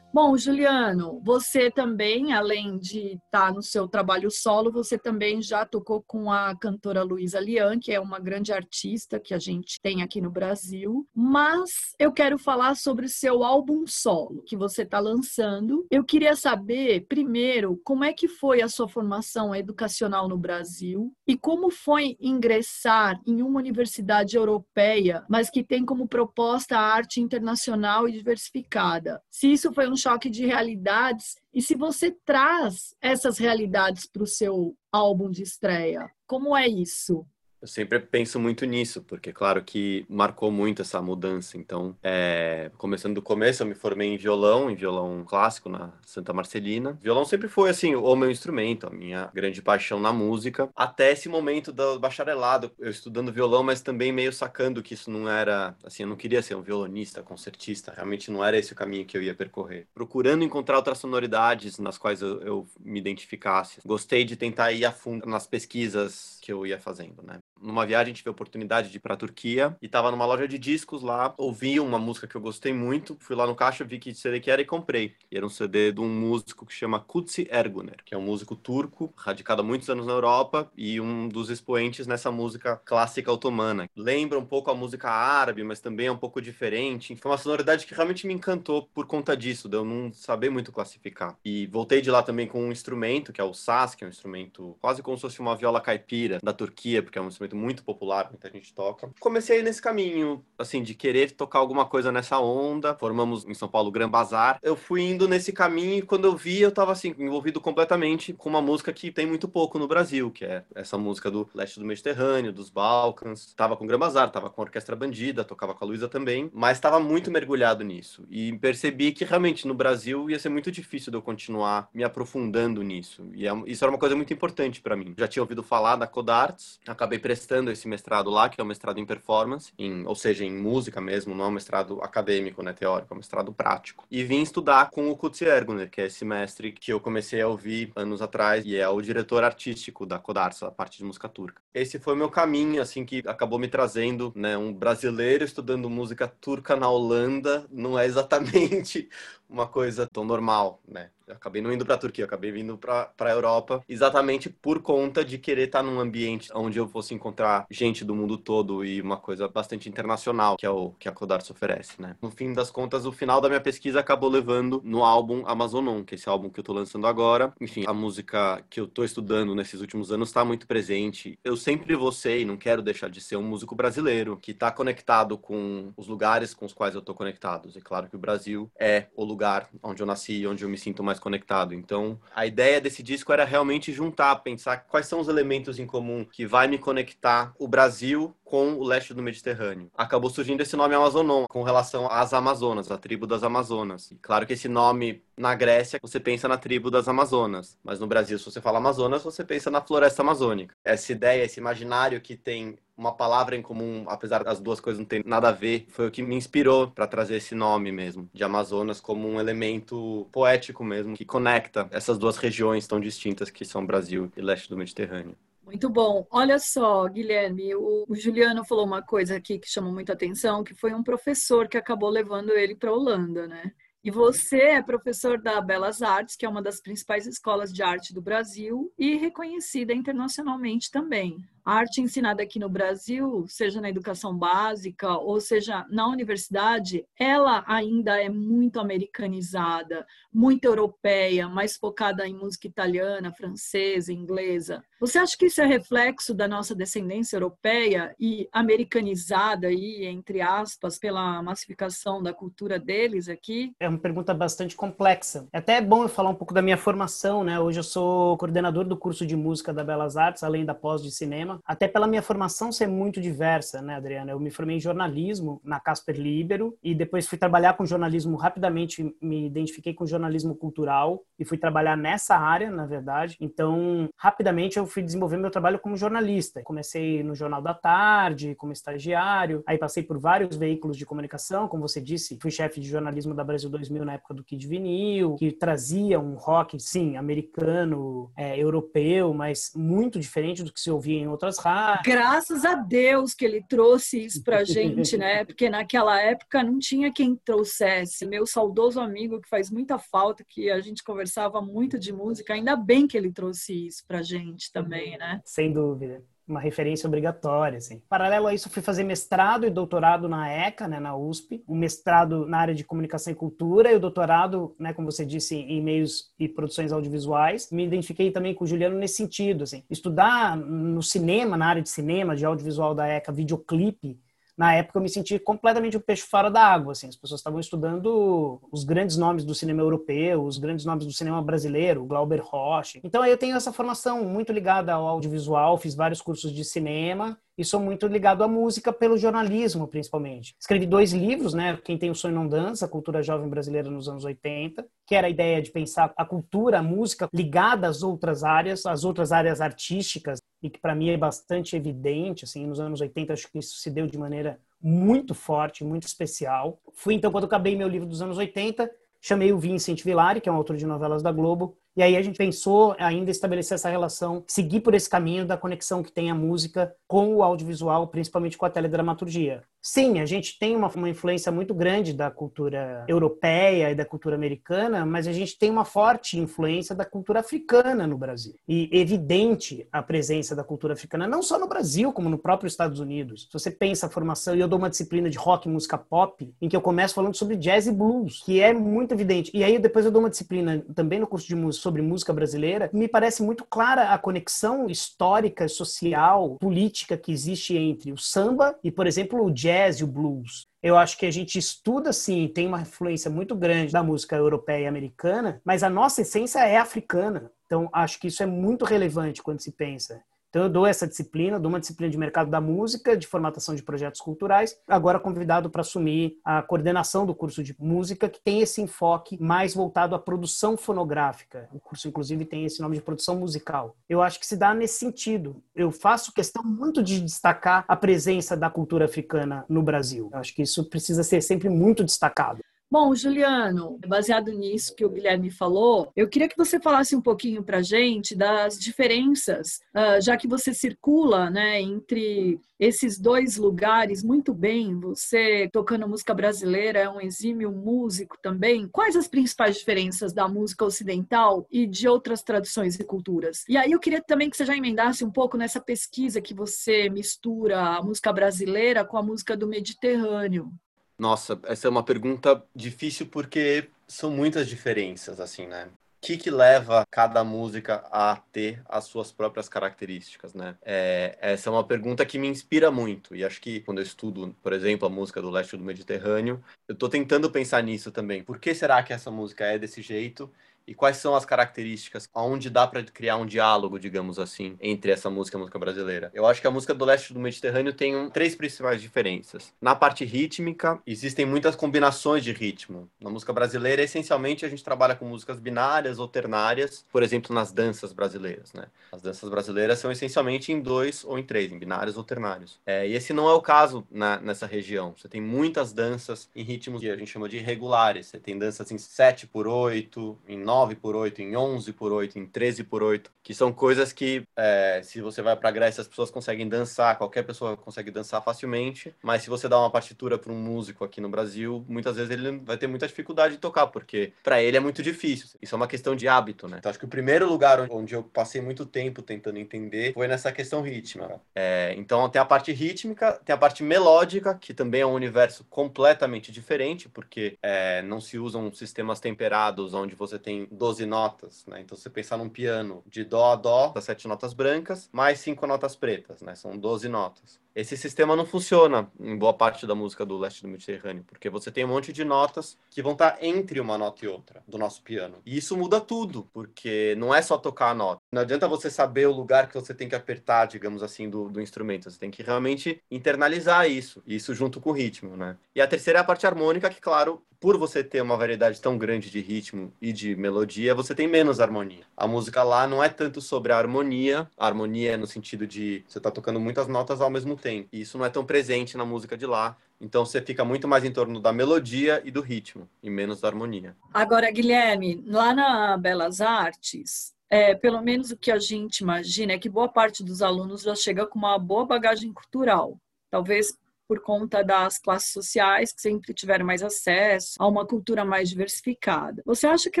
Bom, 0.14 0.36
Juliano, 0.36 1.20
você 1.24 1.72
também, 1.72 2.32
além 2.32 2.78
de 2.78 3.18
estar 3.24 3.52
no 3.52 3.60
seu 3.60 3.88
trabalho 3.88 4.30
solo, 4.30 4.70
você 4.70 4.96
também 4.96 5.42
já 5.42 5.66
tocou 5.66 6.04
com 6.06 6.30
a 6.30 6.56
cantora 6.56 7.02
Luísa 7.02 7.40
Lian, 7.40 7.80
que 7.80 7.90
é 7.90 7.98
uma 7.98 8.20
grande 8.20 8.52
artista 8.52 9.18
que 9.18 9.34
a 9.34 9.40
gente 9.40 9.80
tem 9.82 10.02
aqui 10.04 10.20
no 10.20 10.30
Brasil. 10.30 11.04
Mas 11.12 11.72
eu 11.98 12.12
quero 12.12 12.38
falar 12.38 12.76
sobre 12.76 13.06
o 13.06 13.08
seu 13.08 13.42
álbum 13.42 13.88
solo 13.88 14.44
que 14.46 14.56
você 14.56 14.82
está 14.82 15.00
lançando. 15.00 15.84
Eu 15.90 16.04
queria 16.04 16.36
saber, 16.36 17.08
primeiro, 17.08 17.80
como 17.82 18.04
é 18.04 18.12
que 18.12 18.28
foi 18.28 18.62
a 18.62 18.68
sua 18.68 18.86
formação 18.86 19.52
educacional 19.52 20.28
no 20.28 20.38
Brasil 20.38 21.12
e 21.26 21.36
como 21.36 21.70
foi 21.70 22.16
ingressar 22.20 23.20
em 23.26 23.42
uma 23.42 23.58
universidade 23.58 24.36
europeia, 24.36 25.24
mas 25.28 25.50
que 25.50 25.64
tem 25.64 25.84
como 25.84 26.06
proposta 26.06 26.78
a 26.78 26.94
arte 26.94 27.20
internacional 27.20 28.08
e 28.08 28.12
diversificada. 28.12 29.20
Se 29.28 29.52
isso 29.52 29.72
foi 29.72 29.88
um 29.88 30.03
choque 30.04 30.28
de 30.28 30.44
realidades 30.44 31.36
e 31.52 31.62
se 31.62 31.74
você 31.74 32.10
traz 32.10 32.94
essas 33.00 33.38
realidades 33.38 34.06
para 34.06 34.22
o 34.22 34.26
seu 34.26 34.76
álbum 34.92 35.30
de 35.30 35.42
estreia. 35.42 36.10
Como 36.26 36.54
é 36.54 36.68
isso? 36.68 37.26
Eu 37.64 37.68
sempre 37.68 37.98
penso 37.98 38.38
muito 38.38 38.66
nisso, 38.66 39.00
porque 39.00 39.32
claro 39.32 39.64
que 39.64 40.04
marcou 40.06 40.50
muito 40.50 40.82
essa 40.82 41.00
mudança. 41.00 41.56
Então, 41.56 41.96
é, 42.02 42.70
começando 42.76 43.14
do 43.14 43.22
começo, 43.22 43.62
eu 43.62 43.66
me 43.66 43.74
formei 43.74 44.12
em 44.12 44.18
violão, 44.18 44.70
em 44.70 44.74
violão 44.74 45.24
clássico 45.26 45.70
na 45.70 45.90
Santa 46.04 46.34
Marcelina. 46.34 46.98
Violão 47.00 47.24
sempre 47.24 47.48
foi 47.48 47.70
assim 47.70 47.94
o 47.94 48.14
meu 48.14 48.30
instrumento, 48.30 48.86
a 48.86 48.90
minha 48.90 49.30
grande 49.32 49.62
paixão 49.62 49.98
na 49.98 50.12
música. 50.12 50.68
Até 50.76 51.10
esse 51.10 51.26
momento 51.26 51.72
do 51.72 51.98
bacharelado, 51.98 52.70
eu 52.78 52.90
estudando 52.90 53.32
violão, 53.32 53.62
mas 53.62 53.80
também 53.80 54.12
meio 54.12 54.30
sacando 54.30 54.82
que 54.82 54.92
isso 54.92 55.10
não 55.10 55.26
era 55.26 55.74
assim, 55.82 56.02
eu 56.02 56.08
não 56.10 56.16
queria 56.16 56.42
ser 56.42 56.56
um 56.56 56.62
violonista, 56.62 57.22
concertista. 57.22 57.94
Realmente 57.96 58.30
não 58.30 58.44
era 58.44 58.58
esse 58.58 58.74
o 58.74 58.76
caminho 58.76 59.06
que 59.06 59.16
eu 59.16 59.22
ia 59.22 59.34
percorrer. 59.34 59.86
Procurando 59.94 60.44
encontrar 60.44 60.76
outras 60.76 60.98
sonoridades 60.98 61.78
nas 61.78 61.96
quais 61.96 62.20
eu, 62.20 62.42
eu 62.42 62.68
me 62.78 63.00
identificasse. 63.00 63.80
Gostei 63.86 64.22
de 64.22 64.36
tentar 64.36 64.70
ir 64.72 64.84
a 64.84 64.92
fundo 64.92 65.26
nas 65.26 65.46
pesquisas 65.46 66.38
que 66.42 66.52
eu 66.52 66.66
ia 66.66 66.78
fazendo, 66.78 67.22
né? 67.22 67.38
Numa 67.64 67.86
viagem 67.86 68.12
tive 68.12 68.28
a 68.28 68.32
oportunidade 68.32 68.90
de 68.90 68.98
ir 68.98 69.00
para 69.00 69.14
a 69.14 69.16
Turquia 69.16 69.76
e 69.80 69.86
estava 69.86 70.10
numa 70.10 70.26
loja 70.26 70.46
de 70.46 70.58
discos 70.58 71.02
lá, 71.02 71.34
ouvi 71.38 71.80
uma 71.80 71.98
música 71.98 72.26
que 72.26 72.34
eu 72.34 72.40
gostei 72.40 72.72
muito, 72.72 73.16
fui 73.18 73.34
lá 73.34 73.46
no 73.46 73.54
caixa, 73.54 73.84
vi 73.84 73.98
que 73.98 74.14
CD 74.14 74.38
que 74.40 74.50
era 74.50 74.60
e 74.60 74.64
comprei. 74.64 75.14
E 75.30 75.36
era 75.36 75.46
um 75.46 75.48
CD 75.48 75.92
de 75.92 76.00
um 76.00 76.08
músico 76.08 76.66
que 76.66 76.72
chama 76.72 77.00
Kutsi 77.00 77.48
Erguner, 77.50 77.96
que 78.04 78.14
é 78.14 78.18
um 78.18 78.22
músico 78.22 78.54
turco, 78.54 79.12
radicado 79.16 79.62
há 79.62 79.64
muitos 79.64 79.88
anos 79.88 80.06
na 80.06 80.12
Europa 80.12 80.70
e 80.76 81.00
um 81.00 81.28
dos 81.28 81.48
expoentes 81.48 82.06
nessa 82.06 82.30
música 82.30 82.80
clássica 82.84 83.32
otomana. 83.32 83.88
Lembra 83.96 84.38
um 84.38 84.44
pouco 84.44 84.70
a 84.70 84.74
música 84.74 85.10
árabe, 85.10 85.64
mas 85.64 85.80
também 85.80 86.06
é 86.06 86.12
um 86.12 86.16
pouco 86.16 86.40
diferente. 86.40 87.16
Foi 87.16 87.30
uma 87.30 87.38
sonoridade 87.38 87.86
que 87.86 87.94
realmente 87.94 88.26
me 88.26 88.34
encantou 88.34 88.88
por 88.92 89.06
conta 89.06 89.36
disso, 89.36 89.68
de 89.68 89.76
eu 89.76 89.84
não 89.84 90.12
saber 90.12 90.50
muito 90.50 90.70
classificar. 90.70 91.36
E 91.44 91.66
voltei 91.66 92.00
de 92.00 92.10
lá 92.10 92.22
também 92.22 92.46
com 92.46 92.62
um 92.62 92.72
instrumento, 92.72 93.32
que 93.32 93.40
é 93.40 93.44
o 93.44 93.54
saz, 93.54 93.94
que 93.94 94.04
é 94.04 94.06
um 94.06 94.10
instrumento 94.10 94.76
quase 94.80 95.02
como 95.02 95.16
se 95.16 95.22
fosse 95.22 95.40
uma 95.40 95.56
viola 95.56 95.80
caipira 95.80 96.38
da 96.42 96.52
Turquia, 96.52 97.02
porque 97.02 97.18
é 97.18 97.22
um 97.22 97.28
instrumento 97.28 97.53
muito 97.54 97.84
popular, 97.84 98.28
muita 98.30 98.50
gente 98.50 98.74
toca. 98.74 99.10
Comecei 99.20 99.62
nesse 99.62 99.80
caminho, 99.80 100.44
assim, 100.58 100.82
de 100.82 100.94
querer 100.94 101.30
tocar 101.32 101.58
alguma 101.58 101.86
coisa 101.86 102.10
nessa 102.10 102.38
onda. 102.38 102.94
Formamos 102.96 103.44
em 103.46 103.54
São 103.54 103.68
Paulo 103.68 103.88
o 103.88 103.92
Gran 103.92 104.08
Bazar. 104.08 104.58
Eu 104.62 104.76
fui 104.76 105.02
indo 105.02 105.28
nesse 105.28 105.52
caminho 105.52 105.98
e 105.98 106.02
quando 106.02 106.26
eu 106.26 106.36
vi, 106.36 106.60
eu 106.60 106.72
tava, 106.72 106.92
assim, 106.92 107.14
envolvido 107.18 107.60
completamente 107.60 108.32
com 108.32 108.48
uma 108.48 108.60
música 108.60 108.92
que 108.92 109.10
tem 109.10 109.26
muito 109.26 109.48
pouco 109.48 109.78
no 109.78 109.88
Brasil, 109.88 110.30
que 110.30 110.44
é 110.44 110.64
essa 110.74 110.98
música 110.98 111.30
do 111.30 111.48
leste 111.54 111.78
do 111.78 111.86
Mediterrâneo, 111.86 112.52
dos 112.52 112.70
Balcãs. 112.70 113.54
Tava 113.54 113.76
com 113.76 113.84
o 113.84 113.86
Gran 113.86 113.98
Bazar, 113.98 114.30
tava 114.30 114.50
com 114.50 114.60
a 114.60 114.64
Orquestra 114.64 114.96
Bandida, 114.96 115.44
tocava 115.44 115.74
com 115.74 115.84
a 115.84 115.88
Luísa 115.88 116.08
também, 116.08 116.50
mas 116.52 116.80
tava 116.80 116.98
muito 117.00 117.30
mergulhado 117.30 117.84
nisso. 117.84 118.24
E 118.28 118.52
percebi 118.58 119.12
que 119.12 119.24
realmente 119.24 119.66
no 119.66 119.74
Brasil 119.74 120.28
ia 120.28 120.38
ser 120.38 120.48
muito 120.48 120.70
difícil 120.70 121.10
de 121.10 121.16
eu 121.16 121.22
continuar 121.22 121.88
me 121.92 122.04
aprofundando 122.04 122.82
nisso. 122.82 123.28
E 123.34 123.46
é, 123.46 123.52
isso 123.66 123.84
era 123.84 123.90
uma 123.90 123.98
coisa 123.98 124.16
muito 124.16 124.32
importante 124.32 124.80
para 124.80 124.96
mim. 124.96 125.14
Já 125.16 125.28
tinha 125.28 125.42
ouvido 125.42 125.62
falar 125.62 125.96
da 125.96 126.06
Codarts, 126.06 126.80
acabei 126.86 127.18
prestando 127.34 127.68
esse 127.72 127.88
mestrado 127.88 128.30
lá, 128.30 128.48
que 128.48 128.60
é 128.60 128.64
o 128.64 128.66
mestrado 128.66 129.00
em 129.00 129.04
performance, 129.04 129.72
em, 129.76 130.06
ou 130.06 130.14
seja, 130.14 130.44
em 130.44 130.54
música 130.54 131.00
mesmo, 131.00 131.34
não 131.34 131.46
é 131.46 131.48
um 131.48 131.50
mestrado 131.50 132.00
acadêmico, 132.00 132.62
né, 132.62 132.72
teórico, 132.72 133.12
é 133.12 133.14
um 133.14 133.18
mestrado 133.18 133.52
prático. 133.52 134.06
E 134.08 134.22
vim 134.22 134.40
estudar 134.40 134.88
com 134.90 135.10
o 135.10 135.16
Kutsi 135.16 135.44
Erguner, 135.44 135.90
que 135.90 136.00
é 136.00 136.06
esse 136.06 136.24
mestre 136.24 136.70
que 136.70 136.92
eu 136.92 137.00
comecei 137.00 137.40
a 137.40 137.48
ouvir 137.48 137.90
anos 137.96 138.22
atrás 138.22 138.64
e 138.64 138.76
é 138.76 138.88
o 138.88 139.02
diretor 139.02 139.42
artístico 139.42 140.06
da 140.06 140.16
Kodarsa, 140.16 140.68
a 140.68 140.70
parte 140.70 140.98
de 140.98 141.04
música 141.04 141.28
turca. 141.28 141.60
Esse 141.74 141.98
foi 141.98 142.14
o 142.14 142.16
meu 142.16 142.30
caminho, 142.30 142.80
assim, 142.80 143.04
que 143.04 143.20
acabou 143.26 143.58
me 143.58 143.66
trazendo, 143.66 144.32
né, 144.36 144.56
um 144.56 144.72
brasileiro 144.72 145.44
estudando 145.44 145.90
música 145.90 146.28
turca 146.28 146.76
na 146.76 146.88
Holanda, 146.88 147.66
não 147.68 147.98
é 147.98 148.06
exatamente 148.06 149.08
uma 149.48 149.66
coisa 149.66 150.06
tão 150.06 150.24
normal, 150.24 150.80
né? 150.86 151.10
Eu 151.26 151.34
acabei 151.34 151.62
não 151.62 151.72
indo 151.72 151.86
para 151.86 151.94
a 151.94 151.98
Turquia, 151.98 152.22
eu 152.22 152.26
acabei 152.26 152.52
vindo 152.52 152.76
para 152.76 153.10
a 153.18 153.30
Europa, 153.30 153.82
exatamente 153.88 154.50
por 154.50 154.82
conta 154.82 155.24
de 155.24 155.38
querer 155.38 155.66
estar 155.66 155.82
num 155.82 155.98
ambiente 155.98 156.50
onde 156.54 156.78
eu 156.78 156.86
fosse 156.86 157.14
encontrar 157.14 157.66
gente 157.70 158.04
do 158.04 158.14
mundo 158.14 158.36
todo 158.36 158.84
e 158.84 159.00
uma 159.00 159.16
coisa 159.16 159.48
bastante 159.48 159.88
internacional, 159.88 160.56
que 160.56 160.66
é 160.66 160.70
o 160.70 160.90
que 160.98 161.08
a 161.08 161.12
Codarts 161.12 161.50
oferece, 161.50 162.00
né? 162.00 162.14
No 162.20 162.30
fim 162.30 162.52
das 162.52 162.70
contas, 162.70 163.06
o 163.06 163.12
final 163.12 163.40
da 163.40 163.48
minha 163.48 163.60
pesquisa 163.60 164.00
acabou 164.00 164.28
levando 164.28 164.82
no 164.84 165.02
álbum 165.02 165.44
Amazonon, 165.46 166.04
que 166.04 166.14
é 166.14 166.16
esse 166.16 166.28
álbum 166.28 166.50
que 166.50 166.60
eu 166.60 166.62
estou 166.62 166.74
lançando 166.74 167.06
agora. 167.06 167.54
Enfim, 167.58 167.84
a 167.86 167.94
música 167.94 168.62
que 168.68 168.78
eu 168.78 168.84
estou 168.84 169.04
estudando 169.04 169.54
nesses 169.54 169.80
últimos 169.80 170.12
anos 170.12 170.28
está 170.28 170.44
muito 170.44 170.66
presente. 170.66 171.38
Eu 171.42 171.56
sempre 171.56 171.96
vou 171.96 172.12
ser 172.12 172.40
e 172.40 172.44
não 172.44 172.58
quero 172.58 172.82
deixar 172.82 173.08
de 173.08 173.22
ser 173.22 173.36
um 173.36 173.42
músico 173.42 173.74
brasileiro 173.74 174.36
que 174.36 174.50
está 174.50 174.70
conectado 174.70 175.38
com 175.38 175.90
os 175.96 176.06
lugares 176.06 176.52
com 176.52 176.66
os 176.66 176.74
quais 176.74 176.94
eu 176.94 177.00
estou 177.00 177.14
conectado. 177.14 177.70
É 177.74 177.80
claro 177.80 178.08
que 178.08 178.16
o 178.16 178.18
Brasil 178.18 178.70
é 178.78 179.06
o 179.16 179.24
lugar 179.24 179.33
onde 179.82 180.02
eu 180.02 180.06
nasci 180.06 180.46
onde 180.46 180.64
eu 180.64 180.68
me 180.68 180.78
sinto 180.78 181.02
mais 181.02 181.18
conectado. 181.18 181.74
Então, 181.74 182.18
a 182.34 182.46
ideia 182.46 182.80
desse 182.80 183.02
disco 183.02 183.32
era 183.32 183.44
realmente 183.44 183.92
juntar, 183.92 184.36
pensar 184.36 184.78
quais 184.78 185.06
são 185.06 185.20
os 185.20 185.28
elementos 185.28 185.78
em 185.78 185.86
comum 185.86 186.26
que 186.30 186.46
vai 186.46 186.66
me 186.66 186.78
conectar 186.78 187.54
o 187.58 187.68
Brasil 187.68 188.34
com 188.44 188.74
o 188.74 188.84
leste 188.84 189.12
do 189.12 189.22
Mediterrâneo. 189.22 189.90
Acabou 189.96 190.30
surgindo 190.30 190.60
esse 190.60 190.76
nome 190.76 190.94
Amazonon, 190.94 191.46
com 191.48 191.62
relação 191.62 192.06
às 192.10 192.32
Amazonas, 192.32 192.90
a 192.90 192.96
tribo 192.96 193.26
das 193.26 193.42
Amazonas. 193.42 194.10
E 194.12 194.16
claro 194.16 194.46
que 194.46 194.52
esse 194.52 194.68
nome, 194.68 195.24
na 195.36 195.54
Grécia, 195.54 195.98
você 196.00 196.20
pensa 196.20 196.46
na 196.46 196.56
tribo 196.56 196.90
das 196.90 197.08
Amazonas, 197.08 197.76
mas 197.82 197.98
no 197.98 198.06
Brasil, 198.06 198.38
se 198.38 198.44
você 198.44 198.60
fala 198.60 198.78
Amazonas, 198.78 199.24
você 199.24 199.44
pensa 199.44 199.70
na 199.70 199.80
floresta 199.80 200.22
amazônica. 200.22 200.74
Essa 200.84 201.10
ideia, 201.10 201.44
esse 201.44 201.58
imaginário 201.58 202.20
que 202.20 202.36
tem 202.36 202.76
uma 202.96 203.12
palavra 203.12 203.56
em 203.56 203.62
comum, 203.62 204.04
apesar 204.08 204.44
das 204.44 204.60
duas 204.60 204.80
coisas 204.80 204.98
não 204.98 205.06
terem 205.06 205.24
nada 205.26 205.48
a 205.48 205.52
ver, 205.52 205.86
foi 205.88 206.08
o 206.08 206.10
que 206.10 206.22
me 206.22 206.36
inspirou 206.36 206.90
para 206.90 207.06
trazer 207.06 207.36
esse 207.36 207.54
nome 207.54 207.90
mesmo, 207.90 208.28
de 208.32 208.44
Amazonas, 208.44 209.00
como 209.00 209.28
um 209.28 209.40
elemento 209.40 210.28
poético 210.30 210.84
mesmo, 210.84 211.16
que 211.16 211.24
conecta 211.24 211.88
essas 211.90 212.18
duas 212.18 212.36
regiões 212.36 212.86
tão 212.86 213.00
distintas 213.00 213.50
que 213.50 213.64
são 213.64 213.84
Brasil 213.84 214.30
e 214.36 214.40
leste 214.40 214.68
do 214.68 214.76
Mediterrâneo. 214.76 215.36
Muito 215.64 215.88
bom. 215.88 216.26
Olha 216.30 216.58
só, 216.58 217.08
Guilherme, 217.08 217.74
o, 217.74 218.06
Juliano 218.10 218.64
falou 218.64 218.84
uma 218.84 219.02
coisa 219.02 219.36
aqui 219.36 219.58
que 219.58 219.68
chamou 219.68 219.92
muita 219.92 220.12
atenção, 220.12 220.62
que 220.62 220.74
foi 220.74 220.92
um 220.92 221.02
professor 221.02 221.66
que 221.68 221.78
acabou 221.78 222.10
levando 222.10 222.50
ele 222.50 222.74
para 222.74 222.90
a 222.90 222.92
Holanda, 222.92 223.46
né? 223.46 223.72
E 224.04 224.10
você 224.10 224.58
é 224.58 224.82
professor 224.82 225.40
da 225.40 225.62
Belas 225.62 226.02
Artes, 226.02 226.36
que 226.36 226.44
é 226.44 226.48
uma 226.48 226.60
das 226.60 226.82
principais 226.82 227.26
escolas 227.26 227.72
de 227.72 227.82
arte 227.82 228.12
do 228.12 228.20
Brasil 228.20 228.92
e 228.98 229.16
reconhecida 229.16 229.94
internacionalmente 229.94 230.90
também. 230.90 231.38
A 231.64 231.76
arte 231.76 232.02
ensinada 232.02 232.42
aqui 232.42 232.58
no 232.58 232.68
Brasil, 232.68 233.46
seja 233.48 233.80
na 233.80 233.88
educação 233.88 234.36
básica 234.36 235.16
ou 235.16 235.40
seja 235.40 235.86
na 235.88 236.06
universidade, 236.06 237.06
ela 237.18 237.64
ainda 237.66 238.22
é 238.22 238.28
muito 238.28 238.78
americanizada, 238.78 240.06
muito 240.30 240.66
europeia, 240.66 241.48
mais 241.48 241.74
focada 241.78 242.28
em 242.28 242.34
música 242.34 242.66
italiana, 242.66 243.32
francesa, 243.32 244.12
inglesa. 244.12 244.84
Você 245.00 245.18
acha 245.18 245.36
que 245.38 245.46
isso 245.46 245.60
é 245.62 245.64
reflexo 245.64 246.34
da 246.34 246.46
nossa 246.46 246.74
descendência 246.74 247.36
europeia 247.36 248.14
e 248.20 248.46
americanizada 248.52 249.68
aí, 249.68 250.04
entre 250.04 250.42
aspas, 250.42 250.98
pela 250.98 251.42
massificação 251.42 252.22
da 252.22 252.34
cultura 252.34 252.78
deles 252.78 253.26
aqui? 253.26 253.74
É 253.80 253.88
uma 253.88 253.98
pergunta 253.98 254.34
bastante 254.34 254.76
complexa. 254.76 255.48
É 255.50 255.58
até 255.58 255.80
bom 255.80 256.02
eu 256.02 256.08
falar 256.10 256.28
um 256.28 256.34
pouco 256.34 256.52
da 256.52 256.60
minha 256.60 256.76
formação, 256.76 257.42
né? 257.42 257.58
Hoje 257.58 257.80
eu 257.80 257.84
sou 257.84 258.36
coordenador 258.36 258.84
do 258.84 258.98
curso 258.98 259.26
de 259.26 259.34
música 259.34 259.72
da 259.72 259.82
Belas 259.82 260.18
Artes, 260.18 260.42
além 260.42 260.64
da 260.64 260.74
pós 260.74 261.02
de 261.02 261.10
cinema 261.10 261.53
até 261.64 261.88
pela 261.88 262.06
minha 262.06 262.22
formação 262.22 262.72
ser 262.72 262.86
muito 262.86 263.20
diversa, 263.20 263.80
né, 263.82 263.96
Adriana? 263.96 264.32
Eu 264.32 264.40
me 264.40 264.50
formei 264.50 264.76
em 264.76 264.80
jornalismo 264.80 265.60
na 265.64 265.80
Casper 265.80 266.16
Libero 266.16 266.76
e 266.82 266.94
depois 266.94 267.26
fui 267.26 267.38
trabalhar 267.38 267.74
com 267.74 267.84
jornalismo 267.84 268.36
rapidamente, 268.36 269.14
me 269.20 269.46
identifiquei 269.46 269.94
com 269.94 270.06
jornalismo 270.06 270.54
cultural 270.54 271.22
e 271.38 271.44
fui 271.44 271.58
trabalhar 271.58 271.96
nessa 271.96 272.36
área, 272.36 272.70
na 272.70 272.86
verdade. 272.86 273.36
Então, 273.40 274.08
rapidamente 274.16 274.78
eu 274.78 274.86
fui 274.86 275.02
desenvolver 275.02 275.36
meu 275.36 275.50
trabalho 275.50 275.78
como 275.78 275.96
jornalista. 275.96 276.62
Comecei 276.62 277.22
no 277.22 277.34
Jornal 277.34 277.60
da 277.60 277.74
Tarde, 277.74 278.54
como 278.54 278.72
estagiário, 278.72 279.62
aí 279.66 279.76
passei 279.76 280.02
por 280.02 280.18
vários 280.18 280.56
veículos 280.56 280.96
de 280.96 281.04
comunicação, 281.04 281.68
como 281.68 281.86
você 281.86 282.00
disse, 282.00 282.38
fui 282.40 282.50
chefe 282.50 282.80
de 282.80 282.88
jornalismo 282.88 283.34
da 283.34 283.44
Brasil 283.44 283.68
2000 283.68 284.04
na 284.04 284.14
época 284.14 284.34
do 284.34 284.44
Kid 284.44 284.66
Vinil, 284.66 285.36
que 285.36 285.52
trazia 285.52 286.18
um 286.18 286.34
rock, 286.34 286.78
sim, 286.80 287.16
americano, 287.16 288.30
é, 288.36 288.58
europeu, 288.58 289.34
mas 289.34 289.72
muito 289.74 290.18
diferente 290.18 290.62
do 290.62 290.72
que 290.72 290.80
se 290.80 290.90
ouvia 290.90 291.18
em 291.18 291.28
outras 291.28 291.43
outras 291.44 291.58
rádios. 291.58 292.02
Graças 292.04 292.64
a 292.64 292.74
Deus 292.74 293.34
que 293.34 293.44
ele 293.44 293.62
trouxe 293.68 294.24
isso 294.24 294.42
pra 294.42 294.64
gente, 294.64 295.16
né? 295.16 295.44
Porque 295.44 295.68
naquela 295.68 296.20
época 296.20 296.62
não 296.62 296.78
tinha 296.78 297.12
quem 297.12 297.36
trouxesse. 297.36 298.26
Meu 298.26 298.46
saudoso 298.46 299.00
amigo 299.00 299.40
que 299.40 299.48
faz 299.48 299.70
muita 299.70 299.98
falta, 299.98 300.44
que 300.48 300.70
a 300.70 300.80
gente 300.80 301.02
conversava 301.02 301.60
muito 301.60 301.98
de 301.98 302.12
música, 302.12 302.54
ainda 302.54 302.76
bem 302.76 303.06
que 303.06 303.16
ele 303.16 303.32
trouxe 303.32 303.86
isso 303.86 304.04
pra 304.06 304.22
gente 304.22 304.72
também, 304.72 305.18
né? 305.18 305.40
Sem 305.44 305.72
dúvida 305.72 306.22
uma 306.46 306.60
referência 306.60 307.06
obrigatória, 307.06 307.78
assim. 307.78 308.02
Paralelo 308.08 308.46
a 308.46 308.54
isso, 308.54 308.70
fui 308.70 308.82
fazer 308.82 309.04
mestrado 309.04 309.66
e 309.66 309.70
doutorado 309.70 310.28
na 310.28 310.48
ECA, 310.50 310.86
né, 310.86 311.00
na 311.00 311.16
USP, 311.16 311.64
um 311.68 311.76
mestrado 311.76 312.46
na 312.46 312.58
área 312.58 312.74
de 312.74 312.84
comunicação 312.84 313.32
e 313.32 313.36
cultura 313.36 313.90
e 313.92 313.96
o 313.96 314.00
doutorado, 314.00 314.74
né, 314.78 314.92
como 314.92 315.10
você 315.10 315.24
disse, 315.24 315.56
em 315.56 315.82
meios 315.82 316.32
e 316.38 316.48
produções 316.48 316.92
audiovisuais. 316.92 317.70
Me 317.70 317.84
identifiquei 317.84 318.30
também 318.30 318.54
com 318.54 318.64
o 318.64 318.66
Juliano 318.66 318.96
nesse 318.96 319.16
sentido, 319.16 319.64
assim. 319.64 319.82
Estudar 319.90 320.56
no 320.56 321.02
cinema, 321.02 321.56
na 321.56 321.66
área 321.66 321.82
de 321.82 321.88
cinema, 321.88 322.36
de 322.36 322.44
audiovisual 322.44 322.94
da 322.94 323.06
ECA, 323.06 323.32
videoclipe, 323.32 324.18
na 324.56 324.74
época 324.74 324.98
eu 324.98 325.02
me 325.02 325.08
senti 325.08 325.38
completamente 325.38 325.96
o 325.96 326.00
um 326.00 326.02
peixe 326.02 326.22
fora 326.22 326.50
da 326.50 326.60
água, 326.60 326.92
assim, 326.92 327.08
as 327.08 327.16
pessoas 327.16 327.40
estavam 327.40 327.58
estudando 327.58 328.60
os 328.70 328.84
grandes 328.84 329.16
nomes 329.16 329.44
do 329.44 329.54
cinema 329.54 329.82
europeu, 329.82 330.44
os 330.44 330.58
grandes 330.58 330.84
nomes 330.84 331.06
do 331.06 331.12
cinema 331.12 331.42
brasileiro, 331.42 332.04
Glauber 332.04 332.40
Rocha. 332.40 333.00
Então 333.02 333.22
aí 333.22 333.30
eu 333.30 333.38
tenho 333.38 333.56
essa 333.56 333.72
formação 333.72 334.24
muito 334.24 334.52
ligada 334.52 334.92
ao 334.92 335.06
audiovisual, 335.06 335.78
fiz 335.78 335.94
vários 335.94 336.20
cursos 336.20 336.52
de 336.52 336.64
cinema 336.64 337.38
e 337.56 337.64
sou 337.64 337.80
muito 337.80 338.06
ligado 338.06 338.42
à 338.42 338.48
música 338.48 338.92
pelo 338.92 339.16
jornalismo, 339.16 339.86
principalmente. 339.86 340.54
Escrevi 340.58 340.86
dois 340.86 341.12
livros, 341.12 341.54
né? 341.54 341.78
Quem 341.84 341.96
tem 341.96 342.10
o 342.10 342.14
sonho 342.14 342.34
não 342.34 342.48
dança, 342.48 342.88
cultura 342.88 343.22
jovem 343.22 343.48
brasileira 343.48 343.90
nos 343.90 344.08
anos 344.08 344.24
80, 344.24 344.84
que 345.06 345.14
era 345.14 345.28
a 345.28 345.30
ideia 345.30 345.62
de 345.62 345.70
pensar 345.70 346.12
a 346.16 346.24
cultura, 346.24 346.80
a 346.80 346.82
música 346.82 347.28
ligada 347.32 347.86
às 347.86 348.02
outras 348.02 348.42
áreas, 348.42 348.84
às 348.86 349.04
outras 349.04 349.30
áreas 349.30 349.60
artísticas, 349.60 350.40
e 350.62 350.68
que 350.68 350.80
para 350.80 350.94
mim 350.94 351.10
é 351.10 351.16
bastante 351.16 351.76
evidente, 351.76 352.44
assim, 352.44 352.66
nos 352.66 352.80
anos 352.80 353.00
80 353.00 353.32
acho 353.32 353.50
que 353.50 353.58
isso 353.58 353.76
se 353.76 353.90
deu 353.90 354.06
de 354.06 354.18
maneira 354.18 354.58
muito 354.82 355.34
forte, 355.34 355.84
muito 355.84 356.06
especial. 356.06 356.80
Fui 356.94 357.14
então 357.14 357.30
quando 357.30 357.44
acabei 357.44 357.76
meu 357.76 357.88
livro 357.88 358.08
dos 358.08 358.20
anos 358.20 358.36
80, 358.36 358.90
chamei 359.20 359.52
o 359.52 359.58
Vincent 359.58 360.02
Villari, 360.02 360.40
que 360.40 360.48
é 360.48 360.52
um 360.52 360.56
autor 360.56 360.76
de 360.76 360.86
novelas 360.86 361.22
da 361.22 361.32
Globo, 361.32 361.76
e 361.96 362.02
aí 362.02 362.16
a 362.16 362.22
gente 362.22 362.36
pensou 362.36 362.96
ainda 362.98 363.30
estabelecer 363.30 363.76
essa 363.76 363.88
relação, 363.88 364.42
seguir 364.46 364.80
por 364.80 364.94
esse 364.94 365.08
caminho 365.08 365.46
da 365.46 365.56
conexão 365.56 366.02
que 366.02 366.12
tem 366.12 366.30
a 366.30 366.34
música 366.34 366.94
com 367.06 367.36
o 367.36 367.42
audiovisual, 367.42 368.08
principalmente 368.08 368.58
com 368.58 368.66
a 368.66 368.70
teledramaturgia. 368.70 369.62
Sim, 369.86 370.18
a 370.18 370.24
gente 370.24 370.58
tem 370.58 370.74
uma, 370.74 370.88
uma 370.88 371.10
influência 371.10 371.52
muito 371.52 371.74
grande 371.74 372.14
da 372.14 372.30
cultura 372.30 373.04
europeia 373.06 373.90
e 373.90 373.94
da 373.94 374.04
cultura 374.04 374.34
americana, 374.34 375.04
mas 375.04 375.28
a 375.28 375.32
gente 375.32 375.58
tem 375.58 375.70
uma 375.70 375.84
forte 375.84 376.38
influência 376.38 376.94
da 376.94 377.04
cultura 377.04 377.40
africana 377.40 378.06
no 378.06 378.16
Brasil. 378.16 378.54
E 378.66 378.88
evidente 378.90 379.86
a 379.92 380.02
presença 380.02 380.56
da 380.56 380.64
cultura 380.64 380.94
africana, 380.94 381.28
não 381.28 381.42
só 381.42 381.58
no 381.58 381.68
Brasil, 381.68 382.14
como 382.14 382.30
no 382.30 382.38
próprio 382.38 382.66
Estados 382.66 382.98
Unidos. 382.98 383.42
Se 383.42 383.52
você 383.52 383.70
pensa 383.70 384.06
a 384.06 384.10
formação, 384.10 384.56
e 384.56 384.60
eu 384.60 384.68
dou 384.68 384.78
uma 384.78 384.88
disciplina 384.88 385.28
de 385.28 385.36
rock 385.36 385.68
e 385.68 385.70
música 385.70 385.98
pop, 385.98 386.50
em 386.62 386.68
que 386.68 386.74
eu 386.74 386.80
começo 386.80 387.14
falando 387.14 387.36
sobre 387.36 387.54
jazz 387.54 387.86
e 387.86 387.92
blues, 387.92 388.42
que 388.42 388.60
é 388.60 388.72
muito 388.72 389.12
evidente. 389.12 389.50
E 389.52 389.62
aí 389.62 389.78
depois 389.78 390.06
eu 390.06 390.10
dou 390.10 390.22
uma 390.22 390.30
disciplina 390.30 390.82
também 390.94 391.20
no 391.20 391.26
curso 391.26 391.46
de 391.46 391.54
música 391.54 391.83
sobre 391.84 392.00
música 392.00 392.32
brasileira, 392.32 392.88
me 392.94 393.06
parece 393.06 393.42
muito 393.42 393.62
clara 393.62 394.08
a 394.14 394.18
conexão 394.18 394.86
histórica, 394.88 395.68
social, 395.68 396.56
política 396.58 397.14
que 397.14 397.30
existe 397.30 397.76
entre 397.76 398.10
o 398.10 398.16
samba 398.16 398.74
e, 398.82 398.90
por 398.90 399.06
exemplo, 399.06 399.44
o 399.44 399.50
jazz 399.50 399.96
e 399.96 400.04
o 400.04 400.06
blues. 400.06 400.66
Eu 400.82 400.96
acho 400.96 401.18
que 401.18 401.26
a 401.26 401.30
gente 401.30 401.58
estuda, 401.58 402.10
sim, 402.10 402.48
tem 402.48 402.66
uma 402.66 402.80
influência 402.80 403.30
muito 403.30 403.54
grande 403.54 403.92
da 403.92 404.02
música 404.02 404.34
europeia 404.34 404.84
e 404.84 404.86
americana, 404.86 405.60
mas 405.62 405.82
a 405.82 405.90
nossa 405.90 406.22
essência 406.22 406.60
é 406.60 406.78
africana. 406.78 407.50
Então, 407.66 407.88
acho 407.92 408.18
que 408.18 408.28
isso 408.28 408.42
é 408.42 408.46
muito 408.46 408.86
relevante 408.86 409.42
quando 409.42 409.60
se 409.60 409.72
pensa. 409.72 410.22
Então 410.54 410.62
eu 410.62 410.68
dou 410.68 410.86
essa 410.86 411.04
disciplina, 411.04 411.58
dou 411.58 411.68
uma 411.68 411.80
disciplina 411.80 412.08
de 412.08 412.16
mercado 412.16 412.48
da 412.48 412.60
música, 412.60 413.16
de 413.16 413.26
formatação 413.26 413.74
de 413.74 413.82
projetos 413.82 414.20
culturais, 414.20 414.78
agora 414.86 415.18
convidado 415.18 415.68
para 415.68 415.80
assumir 415.80 416.38
a 416.44 416.62
coordenação 416.62 417.26
do 417.26 417.34
curso 417.34 417.60
de 417.60 417.74
música, 417.76 418.28
que 418.28 418.40
tem 418.40 418.60
esse 418.60 418.80
enfoque 418.80 419.36
mais 419.42 419.74
voltado 419.74 420.14
à 420.14 420.18
produção 420.18 420.76
fonográfica. 420.76 421.68
O 421.72 421.80
curso, 421.80 422.06
inclusive, 422.06 422.44
tem 422.44 422.64
esse 422.64 422.80
nome 422.80 422.94
de 422.94 423.02
produção 423.02 423.34
musical. 423.34 423.96
Eu 424.08 424.22
acho 424.22 424.38
que 424.38 424.46
se 424.46 424.56
dá 424.56 424.72
nesse 424.72 424.96
sentido. 424.96 425.60
Eu 425.74 425.90
faço 425.90 426.32
questão 426.32 426.62
muito 426.62 427.02
de 427.02 427.20
destacar 427.20 427.84
a 427.88 427.96
presença 427.96 428.56
da 428.56 428.70
cultura 428.70 429.06
africana 429.06 429.64
no 429.68 429.82
Brasil. 429.82 430.30
Eu 430.32 430.38
acho 430.38 430.54
que 430.54 430.62
isso 430.62 430.84
precisa 430.84 431.24
ser 431.24 431.40
sempre 431.40 431.68
muito 431.68 432.04
destacado. 432.04 432.60
Bom, 432.94 433.12
Juliano, 433.12 433.98
baseado 434.06 434.52
nisso 434.52 434.94
que 434.94 435.04
o 435.04 435.10
Guilherme 435.10 435.50
falou, 435.50 436.12
eu 436.14 436.28
queria 436.28 436.48
que 436.48 436.56
você 436.56 436.78
falasse 436.78 437.16
um 437.16 437.20
pouquinho 437.20 437.60
para 437.60 437.82
gente 437.82 438.36
das 438.36 438.78
diferenças, 438.78 439.80
uh, 439.92 440.22
já 440.22 440.36
que 440.36 440.46
você 440.46 440.72
circula 440.72 441.50
né, 441.50 441.82
entre 441.82 442.60
esses 442.78 443.18
dois 443.18 443.56
lugares 443.56 444.22
muito 444.22 444.54
bem, 444.54 444.96
você 445.00 445.68
tocando 445.72 446.08
música 446.08 446.32
brasileira, 446.32 447.00
é 447.00 447.10
um 447.10 447.20
exímio 447.20 447.72
músico 447.72 448.38
também. 448.40 448.86
Quais 448.86 449.16
as 449.16 449.26
principais 449.26 449.76
diferenças 449.76 450.32
da 450.32 450.46
música 450.46 450.84
ocidental 450.84 451.66
e 451.72 451.88
de 451.88 452.06
outras 452.06 452.44
tradições 452.44 452.94
e 453.00 453.02
culturas? 453.02 453.64
E 453.68 453.76
aí 453.76 453.90
eu 453.90 453.98
queria 453.98 454.22
também 454.22 454.48
que 454.48 454.56
você 454.56 454.64
já 454.64 454.76
emendasse 454.76 455.24
um 455.24 455.32
pouco 455.32 455.56
nessa 455.56 455.80
pesquisa 455.80 456.40
que 456.40 456.54
você 456.54 457.10
mistura 457.10 457.96
a 457.96 458.02
música 458.04 458.32
brasileira 458.32 459.04
com 459.04 459.16
a 459.16 459.22
música 459.22 459.56
do 459.56 459.66
Mediterrâneo. 459.66 460.72
Nossa, 461.18 461.58
essa 461.64 461.86
é 461.86 461.90
uma 461.90 462.04
pergunta 462.04 462.62
difícil 462.74 463.26
porque 463.26 463.88
são 464.06 464.30
muitas 464.30 464.68
diferenças, 464.68 465.40
assim, 465.40 465.66
né? 465.66 465.86
O 465.86 466.26
que, 466.26 466.38
que 466.38 466.50
leva 466.50 467.04
cada 467.10 467.44
música 467.44 467.96
a 468.10 468.36
ter 468.50 468.82
as 468.86 469.04
suas 469.04 469.30
próprias 469.30 469.68
características, 469.68 470.54
né? 470.54 470.74
É, 470.82 471.36
essa 471.38 471.68
é 471.68 471.72
uma 471.72 471.86
pergunta 471.86 472.24
que 472.24 472.38
me 472.38 472.48
inspira 472.48 472.90
muito. 472.90 473.36
E 473.36 473.44
acho 473.44 473.60
que 473.60 473.80
quando 473.80 473.98
eu 473.98 474.04
estudo, 474.04 474.56
por 474.62 474.72
exemplo, 474.72 475.06
a 475.06 475.10
música 475.10 475.42
do 475.42 475.50
leste 475.50 475.76
do 475.76 475.84
Mediterrâneo, 475.84 476.64
eu 476.88 476.94
estou 476.94 477.10
tentando 477.10 477.50
pensar 477.50 477.82
nisso 477.82 478.10
também. 478.10 478.42
Por 478.42 478.58
que 478.58 478.74
será 478.74 479.02
que 479.02 479.12
essa 479.12 479.30
música 479.30 479.66
é 479.66 479.78
desse 479.78 480.00
jeito? 480.00 480.50
E 480.86 480.94
quais 480.94 481.16
são 481.16 481.34
as 481.34 481.44
características, 481.44 482.28
onde 482.34 482.70
dá 482.70 482.86
para 482.86 483.02
criar 483.02 483.36
um 483.36 483.46
diálogo, 483.46 483.98
digamos 483.98 484.38
assim, 484.38 484.76
entre 484.80 485.12
essa 485.12 485.30
música 485.30 485.56
e 485.56 485.58
a 485.58 485.60
música 485.60 485.78
brasileira. 485.78 486.30
Eu 486.34 486.46
acho 486.46 486.60
que 486.60 486.66
a 486.66 486.70
música 486.70 486.94
do 486.94 487.04
leste 487.04 487.32
do 487.32 487.40
Mediterrâneo 487.40 487.92
tem 487.92 488.28
três 488.30 488.54
principais 488.54 489.00
diferenças. 489.00 489.72
Na 489.80 489.94
parte 489.94 490.24
rítmica, 490.24 491.00
existem 491.06 491.46
muitas 491.46 491.74
combinações 491.74 492.44
de 492.44 492.52
ritmo. 492.52 493.08
Na 493.20 493.30
música 493.30 493.52
brasileira, 493.52 494.02
essencialmente, 494.02 494.64
a 494.64 494.68
gente 494.68 494.84
trabalha 494.84 495.14
com 495.14 495.24
músicas 495.24 495.58
binárias 495.58 496.18
ou 496.18 496.28
ternárias, 496.28 497.04
por 497.10 497.22
exemplo, 497.22 497.54
nas 497.54 497.72
danças 497.72 498.12
brasileiras, 498.12 498.72
né? 498.72 498.86
As 499.12 499.22
danças 499.22 499.48
brasileiras 499.48 499.98
são 499.98 500.12
essencialmente 500.12 500.72
em 500.72 500.80
dois 500.80 501.24
ou 501.24 501.38
em 501.38 501.42
três, 501.42 501.72
em 501.72 501.78
binários 501.78 502.16
ou 502.16 502.24
ternários. 502.24 502.78
É, 502.86 503.08
e 503.08 503.14
esse 503.14 503.32
não 503.32 503.48
é 503.48 503.54
o 503.54 503.60
caso 503.60 504.06
na, 504.10 504.38
nessa 504.40 504.66
região. 504.66 505.14
Você 505.16 505.28
tem 505.28 505.40
muitas 505.40 505.92
danças 505.92 506.48
em 506.54 506.62
ritmos 506.62 507.00
que 507.00 507.10
a 507.10 507.16
gente 507.16 507.30
chama 507.30 507.48
de 507.48 507.56
irregulares. 507.56 508.26
Você 508.26 508.38
tem 508.38 508.58
danças 508.58 508.90
em 508.90 508.98
7 508.98 509.46
por 509.46 509.66
8, 509.66 510.38
em 510.48 510.58
9 510.58 510.73
9 510.74 510.96
por 510.96 511.14
8, 511.14 511.40
em 511.40 511.56
11 511.56 511.92
por 511.92 512.12
8, 512.12 512.36
em 512.36 512.46
13 512.46 512.82
por 512.82 513.00
8, 513.00 513.30
que 513.44 513.54
são 513.54 513.72
coisas 513.72 514.12
que, 514.12 514.42
é, 514.56 515.00
se 515.04 515.20
você 515.20 515.40
vai 515.40 515.54
para 515.54 515.68
a 515.68 515.72
Grécia, 515.72 516.00
as 516.00 516.08
pessoas 516.08 516.32
conseguem 516.32 516.68
dançar, 516.68 517.16
qualquer 517.16 517.44
pessoa 517.44 517.76
consegue 517.76 518.10
dançar 518.10 518.42
facilmente, 518.42 519.14
mas 519.22 519.42
se 519.42 519.50
você 519.50 519.68
dá 519.68 519.78
uma 519.78 519.90
partitura 519.90 520.36
para 520.36 520.52
um 520.52 520.58
músico 520.58 521.04
aqui 521.04 521.20
no 521.20 521.28
Brasil, 521.28 521.84
muitas 521.88 522.16
vezes 522.16 522.32
ele 522.32 522.58
vai 522.58 522.76
ter 522.76 522.88
muita 522.88 523.06
dificuldade 523.06 523.54
de 523.54 523.60
tocar, 523.60 523.86
porque 523.86 524.32
para 524.42 524.60
ele 524.60 524.76
é 524.76 524.80
muito 524.80 525.00
difícil. 525.00 525.48
Isso 525.62 525.74
é 525.74 525.76
uma 525.76 525.86
questão 525.86 526.16
de 526.16 526.26
hábito, 526.26 526.66
né? 526.66 526.78
Então, 526.80 526.90
acho 526.90 526.98
que 526.98 527.04
o 527.04 527.08
primeiro 527.08 527.48
lugar 527.48 527.86
onde 527.88 528.14
eu 528.14 528.24
passei 528.24 528.60
muito 528.60 528.84
tempo 528.84 529.22
tentando 529.22 529.58
entender 529.58 530.12
foi 530.12 530.26
nessa 530.26 530.50
questão 530.50 530.82
rítmica. 530.82 531.40
É, 531.54 531.94
então, 531.96 532.28
tem 532.28 532.42
a 532.42 532.44
parte 532.44 532.72
rítmica, 532.72 533.40
tem 533.44 533.54
a 533.54 533.58
parte 533.58 533.84
melódica, 533.84 534.56
que 534.56 534.74
também 534.74 535.02
é 535.02 535.06
um 535.06 535.14
universo 535.14 535.64
completamente 535.70 536.50
diferente, 536.50 537.08
porque 537.08 537.56
é, 537.62 538.02
não 538.02 538.20
se 538.20 538.38
usam 538.38 538.72
sistemas 538.72 539.20
temperados 539.20 539.94
onde 539.94 540.16
você 540.16 540.36
tem 540.36 540.63
12 540.70 541.06
notas, 541.06 541.66
né? 541.66 541.80
Então, 541.80 541.96
você 541.96 542.10
pensar 542.10 542.36
num 542.36 542.48
piano 542.48 543.02
de 543.06 543.24
dó 543.24 543.52
a 543.52 543.56
dó, 543.56 543.88
das 543.88 544.04
sete 544.04 544.28
notas 544.28 544.52
brancas, 544.52 545.08
mais 545.12 545.40
cinco 545.40 545.66
notas 545.66 545.96
pretas, 545.96 546.42
né? 546.42 546.54
São 546.54 546.76
12 546.78 547.08
notas. 547.08 547.63
Esse 547.74 547.96
sistema 547.96 548.36
não 548.36 548.46
funciona 548.46 549.10
em 549.18 549.36
boa 549.36 549.52
parte 549.52 549.84
da 549.84 549.96
música 549.96 550.24
do 550.24 550.38
leste 550.38 550.62
do 550.62 550.68
Mediterrâneo, 550.68 551.24
porque 551.26 551.50
você 551.50 551.72
tem 551.72 551.84
um 551.84 551.88
monte 551.88 552.12
de 552.12 552.22
notas 552.24 552.78
que 552.88 553.02
vão 553.02 553.12
estar 553.12 553.36
entre 553.42 553.80
uma 553.80 553.98
nota 553.98 554.24
e 554.24 554.28
outra 554.28 554.62
do 554.68 554.78
nosso 554.78 555.02
piano. 555.02 555.38
E 555.44 555.56
isso 555.56 555.76
muda 555.76 556.00
tudo, 556.00 556.48
porque 556.52 557.16
não 557.18 557.34
é 557.34 557.42
só 557.42 557.58
tocar 557.58 557.90
a 557.90 557.94
nota. 557.94 558.20
Não 558.30 558.42
adianta 558.42 558.68
você 558.68 558.88
saber 558.88 559.26
o 559.26 559.32
lugar 559.32 559.68
que 559.68 559.74
você 559.74 559.92
tem 559.92 560.08
que 560.08 560.14
apertar, 560.14 560.66
digamos 560.66 561.02
assim, 561.02 561.28
do, 561.28 561.48
do 561.48 561.60
instrumento. 561.60 562.08
Você 562.08 562.18
tem 562.18 562.30
que 562.30 562.44
realmente 562.44 563.02
internalizar 563.10 563.90
isso, 563.90 564.22
isso 564.24 564.54
junto 564.54 564.80
com 564.80 564.90
o 564.90 564.92
ritmo, 564.92 565.36
né? 565.36 565.56
E 565.74 565.80
a 565.80 565.88
terceira 565.88 566.20
é 566.20 566.22
a 566.22 566.24
parte 566.24 566.46
harmônica, 566.46 566.88
que, 566.88 567.00
claro, 567.00 567.42
por 567.64 567.78
você 567.78 568.04
ter 568.04 568.20
uma 568.20 568.36
variedade 568.36 568.78
tão 568.78 568.98
grande 568.98 569.30
de 569.30 569.40
ritmo 569.40 569.90
e 569.98 570.12
de 570.12 570.36
melodia, 570.36 570.94
você 570.94 571.14
tem 571.14 571.26
menos 571.26 571.60
harmonia. 571.60 572.04
A 572.14 572.26
música 572.26 572.62
lá 572.62 572.86
não 572.86 573.02
é 573.02 573.08
tanto 573.08 573.40
sobre 573.40 573.72
a 573.72 573.78
harmonia, 573.78 574.46
a 574.58 574.66
harmonia 574.66 575.12
é 575.12 575.16
no 575.16 575.26
sentido 575.26 575.66
de 575.66 576.04
você 576.06 576.20
tá 576.20 576.30
tocando 576.30 576.60
muitas 576.60 576.86
notas 576.86 577.22
ao 577.22 577.30
mesmo 577.30 577.56
tempo. 577.56 577.63
E 577.72 577.88
isso 577.92 578.18
não 578.18 578.24
é 578.24 578.30
tão 578.30 578.44
presente 578.44 578.96
na 578.96 579.04
música 579.04 579.36
de 579.36 579.46
lá. 579.46 579.76
Então 580.00 580.24
você 580.24 580.40
fica 580.40 580.64
muito 580.64 580.86
mais 580.86 581.04
em 581.04 581.12
torno 581.12 581.40
da 581.40 581.52
melodia 581.52 582.20
e 582.24 582.30
do 582.30 582.40
ritmo, 582.40 582.88
e 583.02 583.08
menos 583.08 583.40
da 583.40 583.48
harmonia. 583.48 583.96
Agora, 584.12 584.50
Guilherme, 584.50 585.22
lá 585.26 585.54
na 585.54 585.96
Belas 585.96 586.40
Artes, 586.40 587.32
é, 587.48 587.74
pelo 587.74 588.02
menos 588.02 588.30
o 588.30 588.36
que 588.36 588.50
a 588.50 588.58
gente 588.58 588.98
imagina 588.98 589.52
é 589.52 589.58
que 589.58 589.68
boa 589.68 589.88
parte 589.88 590.24
dos 590.24 590.42
alunos 590.42 590.82
já 590.82 590.94
chega 590.94 591.26
com 591.26 591.38
uma 591.38 591.58
boa 591.58 591.86
bagagem 591.86 592.32
cultural. 592.32 592.98
Talvez 593.30 593.76
por 594.06 594.20
conta 594.20 594.62
das 594.62 594.98
classes 594.98 595.32
sociais 595.32 595.92
que 595.92 596.00
sempre 596.00 596.34
tiveram 596.34 596.66
mais 596.66 596.82
acesso 596.82 597.54
a 597.58 597.66
uma 597.66 597.86
cultura 597.86 598.24
mais 598.24 598.48
diversificada. 598.48 599.42
Você 599.44 599.66
acha 599.66 599.90
que 599.90 600.00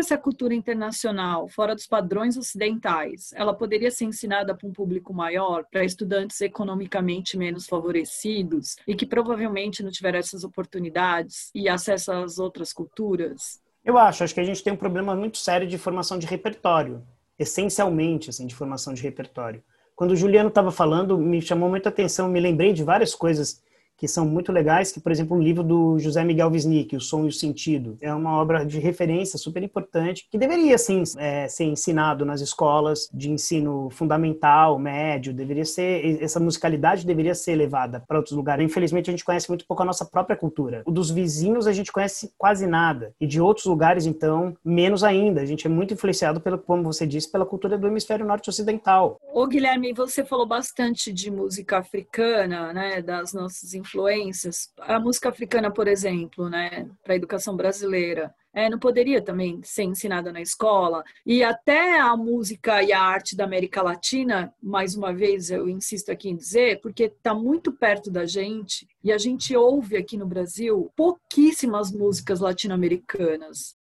essa 0.00 0.18
cultura 0.18 0.54
internacional, 0.54 1.48
fora 1.48 1.74
dos 1.74 1.86
padrões 1.86 2.36
ocidentais, 2.36 3.32
ela 3.34 3.54
poderia 3.54 3.90
ser 3.90 4.04
ensinada 4.04 4.54
para 4.54 4.68
um 4.68 4.72
público 4.72 5.12
maior, 5.12 5.64
para 5.70 5.84
estudantes 5.84 6.40
economicamente 6.40 7.36
menos 7.36 7.66
favorecidos 7.66 8.76
e 8.86 8.94
que 8.94 9.06
provavelmente 9.06 9.82
não 9.82 9.90
tiveram 9.90 10.18
essas 10.18 10.44
oportunidades 10.44 11.50
e 11.54 11.68
acesso 11.68 12.12
às 12.12 12.38
outras 12.38 12.72
culturas? 12.72 13.62
Eu 13.84 13.98
acho, 13.98 14.24
acho 14.24 14.34
que 14.34 14.40
a 14.40 14.44
gente 14.44 14.62
tem 14.62 14.72
um 14.72 14.76
problema 14.76 15.14
muito 15.14 15.38
sério 15.38 15.66
de 15.66 15.76
formação 15.76 16.18
de 16.18 16.26
repertório, 16.26 17.02
essencialmente 17.38 18.30
assim 18.30 18.46
de 18.46 18.54
formação 18.54 18.94
de 18.94 19.02
repertório. 19.02 19.62
Quando 19.94 20.12
o 20.12 20.16
Juliano 20.16 20.48
estava 20.48 20.72
falando, 20.72 21.16
me 21.16 21.40
chamou 21.40 21.68
muita 21.68 21.88
atenção, 21.88 22.28
me 22.28 22.40
lembrei 22.40 22.72
de 22.72 22.82
várias 22.82 23.14
coisas 23.14 23.62
que 23.96 24.08
são 24.08 24.26
muito 24.26 24.52
legais, 24.52 24.92
que, 24.92 25.00
por 25.00 25.12
exemplo, 25.12 25.36
o 25.36 25.42
livro 25.42 25.62
do 25.62 25.98
José 25.98 26.24
Miguel 26.24 26.50
Wisnik, 26.50 26.96
O 26.96 27.00
Som 27.00 27.24
e 27.24 27.28
o 27.28 27.32
Sentido, 27.32 27.96
é 28.00 28.12
uma 28.12 28.38
obra 28.38 28.64
de 28.64 28.78
referência 28.78 29.38
super 29.38 29.62
importante, 29.62 30.26
que 30.30 30.38
deveria, 30.38 30.76
sim, 30.78 31.02
é, 31.16 31.48
ser 31.48 31.64
ensinado 31.64 32.24
nas 32.24 32.40
escolas 32.40 33.08
de 33.12 33.30
ensino 33.30 33.88
fundamental, 33.90 34.78
médio, 34.78 35.32
deveria 35.32 35.64
ser, 35.64 36.22
essa 36.22 36.40
musicalidade 36.40 37.06
deveria 37.06 37.34
ser 37.34 37.54
levada 37.54 38.02
para 38.06 38.18
outros 38.18 38.36
lugares. 38.36 38.64
Infelizmente, 38.64 39.10
a 39.10 39.12
gente 39.12 39.24
conhece 39.24 39.48
muito 39.48 39.66
pouco 39.66 39.82
a 39.82 39.86
nossa 39.86 40.04
própria 40.04 40.36
cultura. 40.36 40.82
O 40.86 40.90
dos 40.90 41.10
vizinhos, 41.10 41.66
a 41.66 41.72
gente 41.72 41.92
conhece 41.92 42.32
quase 42.36 42.66
nada, 42.66 43.12
e 43.20 43.26
de 43.26 43.40
outros 43.40 43.66
lugares, 43.66 44.06
então, 44.06 44.56
menos 44.64 45.04
ainda. 45.04 45.40
A 45.40 45.46
gente 45.46 45.66
é 45.66 45.70
muito 45.70 45.94
influenciado, 45.94 46.40
pelo, 46.40 46.58
como 46.58 46.82
você 46.82 47.06
disse, 47.06 47.30
pela 47.30 47.46
cultura 47.46 47.78
do 47.78 47.86
hemisfério 47.86 48.26
norte 48.26 48.48
ocidental. 48.48 49.18
Ô, 49.32 49.46
Guilherme, 49.46 49.92
você 49.92 50.24
falou 50.24 50.46
bastante 50.46 51.12
de 51.12 51.30
música 51.30 51.78
africana, 51.78 52.72
né, 52.72 53.02
das 53.02 53.32
nossas 53.32 53.74
influências, 53.84 54.70
a 54.78 54.98
música 54.98 55.28
africana, 55.28 55.70
por 55.70 55.86
exemplo, 55.86 56.48
né, 56.48 56.88
para 57.02 57.12
a 57.12 57.16
educação 57.16 57.54
brasileira, 57.54 58.34
é, 58.54 58.70
não 58.70 58.78
poderia 58.78 59.20
também 59.20 59.60
ser 59.62 59.82
ensinada 59.82 60.32
na 60.32 60.40
escola. 60.40 61.02
E 61.26 61.42
até 61.42 61.98
a 61.98 62.16
música 62.16 62.82
e 62.82 62.92
a 62.92 63.02
arte 63.02 63.36
da 63.36 63.44
América 63.44 63.82
Latina, 63.82 64.54
mais 64.62 64.94
uma 64.94 65.12
vez 65.12 65.50
eu 65.50 65.68
insisto 65.68 66.10
aqui 66.10 66.30
em 66.30 66.36
dizer, 66.36 66.80
porque 66.80 67.04
está 67.04 67.34
muito 67.34 67.72
perto 67.72 68.10
da 68.10 68.24
gente 68.24 68.86
e 69.02 69.12
a 69.12 69.18
gente 69.18 69.56
ouve 69.56 69.96
aqui 69.96 70.16
no 70.16 70.26
Brasil 70.26 70.90
pouquíssimas 70.96 71.90
músicas 71.92 72.40
latino-americanas. 72.40 73.76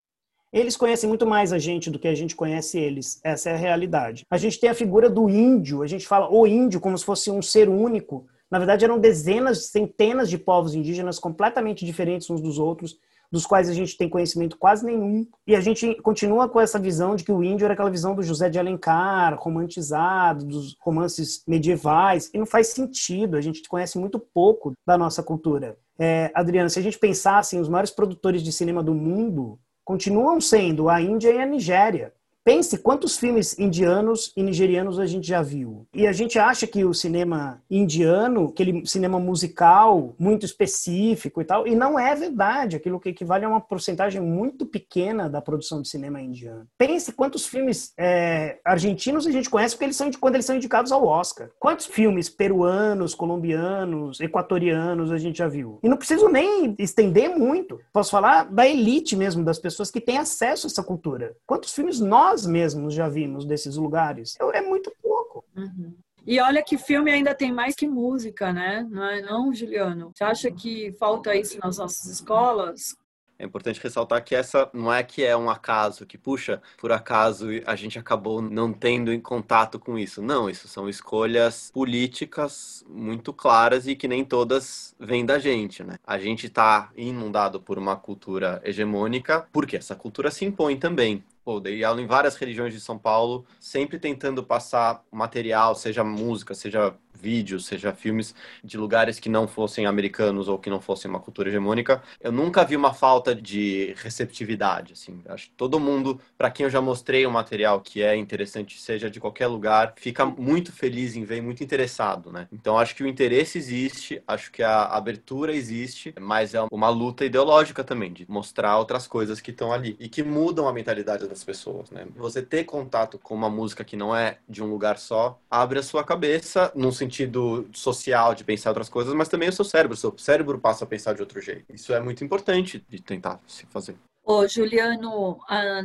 Eles 0.52 0.76
conhecem 0.76 1.08
muito 1.08 1.28
mais 1.28 1.54
a 1.54 1.60
gente 1.60 1.92
do 1.92 2.00
que 2.00 2.08
a 2.08 2.16
gente 2.16 2.36
conhece 2.36 2.80
eles. 2.80 3.20
Essa 3.24 3.52
é 3.52 3.54
a 3.54 3.58
realidade. 3.58 4.24
A 4.30 4.38
gente 4.38 4.60
tem 4.60 4.70
a 4.70 4.74
figura 4.76 5.08
do 5.08 5.30
índio, 5.30 5.84
a 5.84 5.88
gente 5.88 6.08
fala 6.08 6.28
o 6.32 6.48
índio 6.48 6.80
como 6.80 6.98
se 6.98 7.06
fosse 7.06 7.30
um 7.30 7.42
ser 7.42 7.70
único 7.70 8.28
na 8.50 8.58
verdade, 8.58 8.84
eram 8.84 9.00
dezenas, 9.00 9.68
centenas 9.68 10.30
de 10.30 10.38
povos 10.38 10.74
indígenas 10.74 11.20
completamente 11.20 11.86
diferentes 11.86 12.30
uns 12.30 12.42
dos 12.42 12.58
outros, 12.58 12.98
dos 13.32 13.46
quais 13.46 13.70
a 13.70 13.74
gente 13.74 13.96
tem 13.96 14.10
conhecimento 14.10 14.58
quase 14.58 14.86
nenhum. 14.86 15.28
E 15.46 15.56
a 15.56 15.62
gente 15.62 15.96
continua 16.02 16.50
com 16.50 16.60
essa 16.60 16.80
visão 16.80 17.16
de 17.16 17.24
que 17.24 17.32
o 17.32 17.44
índio 17.44 17.66
era 17.66 17.74
aquela 17.74 17.92
visão 17.92 18.16
do 18.16 18.24
José 18.24 18.50
de 18.50 18.58
Alencar, 18.58 19.38
romantizado, 19.40 20.46
dos 20.46 20.76
romances 20.82 21.44
medievais, 21.48 22.32
e 22.34 22.38
não 22.38 22.46
faz 22.46 22.70
sentido. 22.70 23.38
A 23.38 23.42
gente 23.42 23.68
conhece 23.68 24.00
muito 24.00 24.20
pouco 24.20 24.74
da 24.86 24.98
nossa 24.98 25.22
cultura. 25.22 25.78
É, 26.00 26.32
Adriana, 26.34 26.70
se 26.70 26.80
a 26.80 26.82
gente 26.82 26.98
pensar 26.98 27.38
assim, 27.38 27.60
os 27.60 27.70
maiores 27.70 27.92
produtores 27.92 28.42
de 28.42 28.52
cinema 28.52 28.82
do 28.82 28.96
mundo 28.96 29.60
continuam 29.86 30.40
sendo 30.42 30.90
a 30.90 31.02
Índia 31.02 31.32
e 31.32 31.40
a 31.40 31.46
Nigéria. 31.46 32.14
Pense 32.44 32.78
quantos 32.78 33.18
filmes 33.18 33.58
indianos 33.60 34.32
e 34.36 34.42
nigerianos 34.42 35.00
a 35.00 35.06
gente 35.06 35.28
já 35.28 35.42
viu. 35.42 35.86
E 35.94 36.08
a 36.08 36.12
gente 36.12 36.40
acha 36.40 36.66
que 36.66 36.84
o 36.84 36.94
cinema 36.94 37.62
indiano, 37.70 38.48
aquele 38.48 38.86
cinema 38.86 39.20
musical 39.20 40.16
muito 40.18 40.46
específico 40.46 41.42
e 41.42 41.46
tal, 41.46 41.68
e 41.68 41.76
não 41.76 42.00
é 42.00 42.16
verdade. 42.16 42.76
Aquilo 42.76 43.00
que 43.00 43.10
equivale 43.10 43.46
a 43.46 43.50
uma 43.50 43.62
porcentagem 43.62 44.22
muito 44.22 44.66
pequena 44.66 45.30
da 45.30 45.42
produção 45.42 45.82
de 45.82 45.90
cinema 45.90 46.22
indiano. 46.22 46.68
Pense 46.78 47.12
quantos 47.12 47.46
filmes 47.46 47.94
é, 47.98 48.60
argentinos 48.66 49.28
a 49.28 49.32
gente 49.32 49.50
conhece 49.50 49.76
porque 49.76 49.86
eles 49.86 49.98
são, 49.98 50.10
quando 50.20 50.36
eles 50.36 50.46
são 50.46 50.56
indicados 50.56 50.92
ao 50.92 51.06
Oscar. 51.06 51.50
Quantos 51.60 51.86
filmes 51.86 52.30
peruanos, 52.30 53.14
colombianos, 53.14 54.20
equatorianos 54.20 55.12
a 55.12 55.18
gente 55.18 55.40
já 55.40 55.48
viu? 55.48 55.80
E 55.84 55.90
não 55.90 55.98
preciso 55.98 56.30
nem 56.30 56.76
estender 56.80 57.30
muito. 57.30 57.80
Posso 57.92 58.12
falar 58.12 58.46
da 58.46 58.68
elite 58.68 59.16
mesmo, 59.16 59.44
das 59.44 59.60
pessoas 59.60 59.92
que 59.92 60.02
têm 60.02 60.18
acesso 60.18 60.68
a 60.68 60.70
essa 60.70 60.84
cultura. 60.84 61.36
Quantos 61.46 61.74
filmes 61.74 62.00
nós 62.00 62.29
nós 62.30 62.46
mesmos 62.46 62.94
já 62.94 63.10
vimos 63.10 63.44
desses 63.44 63.76
lugares. 63.76 64.38
É 64.54 64.62
muito 64.62 64.94
pouco. 65.02 65.44
Uhum. 65.56 65.96
E 66.28 66.40
olha 66.40 66.62
que 66.62 66.78
filme 66.78 67.12
ainda 67.12 67.34
tem 67.34 67.52
mais 67.52 67.76
que 67.76 67.88
música, 67.88 68.54
né? 68.54 68.88
Não 68.90 69.04
é 69.04 69.22
não, 69.22 69.54
Juliano? 69.54 70.12
Você 70.14 70.24
acha 70.24 70.52
que 70.52 70.92
falta 71.00 71.36
isso 71.36 71.58
nas 71.60 71.80
nossas 71.80 72.06
escolas? 72.06 72.96
É 73.40 73.46
importante 73.46 73.82
ressaltar 73.82 74.24
que 74.24 74.36
essa 74.36 74.70
não 74.74 74.94
é 74.94 75.02
que 75.02 75.24
é 75.24 75.36
um 75.36 75.50
acaso, 75.50 76.06
que 76.06 76.18
puxa, 76.18 76.62
por 76.78 76.92
acaso 76.92 77.48
a 77.66 77.74
gente 77.74 77.98
acabou 77.98 78.42
não 78.42 78.74
tendo 78.74 79.14
em 79.14 79.20
contato 79.20 79.80
com 79.80 79.98
isso. 79.98 80.22
Não, 80.22 80.50
isso 80.50 80.68
são 80.68 80.90
escolhas 80.90 81.72
políticas 81.74 82.84
muito 82.88 83.32
claras 83.34 83.88
e 83.88 83.96
que 83.96 84.10
nem 84.10 84.26
todas 84.26 84.94
vêm 85.00 85.26
da 85.26 85.40
gente, 85.40 85.84
né? 85.84 85.96
A 86.06 86.20
gente 86.20 86.48
está 86.48 86.92
inundado 86.96 87.62
por 87.62 87.80
uma 87.80 87.96
cultura 87.96 88.62
hegemônica, 88.64 89.48
porque 89.54 89.78
essa 89.78 89.96
cultura 89.96 90.30
se 90.30 90.44
impõe 90.44 90.78
também 90.78 91.24
pô, 91.50 91.60
dei 91.60 91.84
aula 91.84 92.00
em 92.00 92.06
várias 92.06 92.36
religiões 92.36 92.72
de 92.76 92.80
São 92.80 92.96
Paulo, 92.96 93.44
sempre 93.60 93.98
tentando 93.98 94.44
passar 94.44 95.04
material, 95.12 95.74
seja 95.74 96.04
música, 96.04 96.54
seja 96.54 96.94
vídeos, 97.14 97.66
seja 97.66 97.94
filmes 97.94 98.34
de 98.64 98.78
lugares 98.78 99.20
que 99.20 99.30
não 99.30 99.48
fossem 99.48 99.86
americanos 99.86 100.48
ou 100.48 100.58
que 100.58 100.70
não 100.70 100.80
fossem 100.80 101.10
uma 101.10 101.20
cultura 101.20 101.50
hegemônica, 101.50 102.02
eu 102.22 102.32
nunca 102.32 102.64
vi 102.64 102.76
uma 102.76 102.94
falta 102.94 103.36
de 103.36 103.94
receptividade, 103.98 104.94
assim. 104.94 105.22
Acho 105.28 105.48
que 105.48 105.54
todo 105.56 105.80
mundo, 105.80 106.20
para 106.38 106.50
quem 106.50 106.64
eu 106.64 106.70
já 106.70 106.82
mostrei 106.82 107.26
um 107.26 107.32
material 107.32 107.82
que 107.82 108.02
é 108.02 108.16
interessante, 108.16 108.80
seja 108.80 109.10
de 109.10 109.20
qualquer 109.20 109.48
lugar, 109.48 109.94
fica 109.98 110.26
muito 110.26 110.72
feliz 110.72 111.16
em 111.16 111.24
ver, 111.24 111.42
muito 111.42 111.64
interessado, 111.64 112.32
né? 112.32 112.48
Então 112.52 112.78
acho 112.78 112.96
que 112.96 113.04
o 113.04 113.08
interesse 113.08 113.58
existe, 113.58 114.22
acho 114.28 114.52
que 114.52 114.64
a 114.64 114.84
abertura 114.84 115.54
existe, 115.54 116.14
mas 116.20 116.54
é 116.54 116.62
uma 116.72 116.90
luta 116.90 117.26
ideológica 117.26 117.84
também 117.84 118.14
de 118.14 118.26
mostrar 118.30 118.78
outras 118.78 119.08
coisas 119.08 119.42
que 119.42 119.52
estão 119.52 119.72
ali 119.72 119.96
e 120.00 120.08
que 120.08 120.24
mudam 120.24 120.68
a 120.68 120.74
mentalidade 120.74 121.28
das 121.28 121.44
pessoas, 121.44 121.90
né? 121.92 122.08
Você 122.16 122.42
ter 122.42 122.64
contato 122.64 123.20
com 123.20 123.36
uma 123.36 123.50
música 123.50 123.84
que 123.84 123.98
não 123.98 124.16
é 124.16 124.38
de 124.48 124.64
um 124.64 124.68
lugar 124.68 124.98
só, 124.98 125.40
abre 125.50 125.80
a 125.80 125.84
sua 125.84 126.04
cabeça 126.04 126.72
num 126.76 126.92
sentido 127.00 127.68
social 127.74 128.36
de 128.36 128.44
pensar 128.44 128.70
outras 128.70 128.90
coisas, 128.90 129.14
mas 129.14 129.28
também 129.28 129.50
o 129.50 129.54
seu 129.54 129.66
cérebro. 129.66 129.96
O 129.96 130.00
seu 130.00 130.14
cérebro 130.18 130.60
passa 130.60 130.84
a 130.84 130.88
pensar 130.88 131.14
de 131.14 131.22
outro 131.22 131.42
jeito. 131.42 131.66
Isso 131.74 131.94
é 131.94 132.00
muito 132.00 132.24
importante 132.24 132.86
de 132.88 133.02
tentar 133.02 133.40
se 133.48 133.66
fazer. 133.66 133.96
Ô, 134.32 134.48
Juliano, 134.48 135.40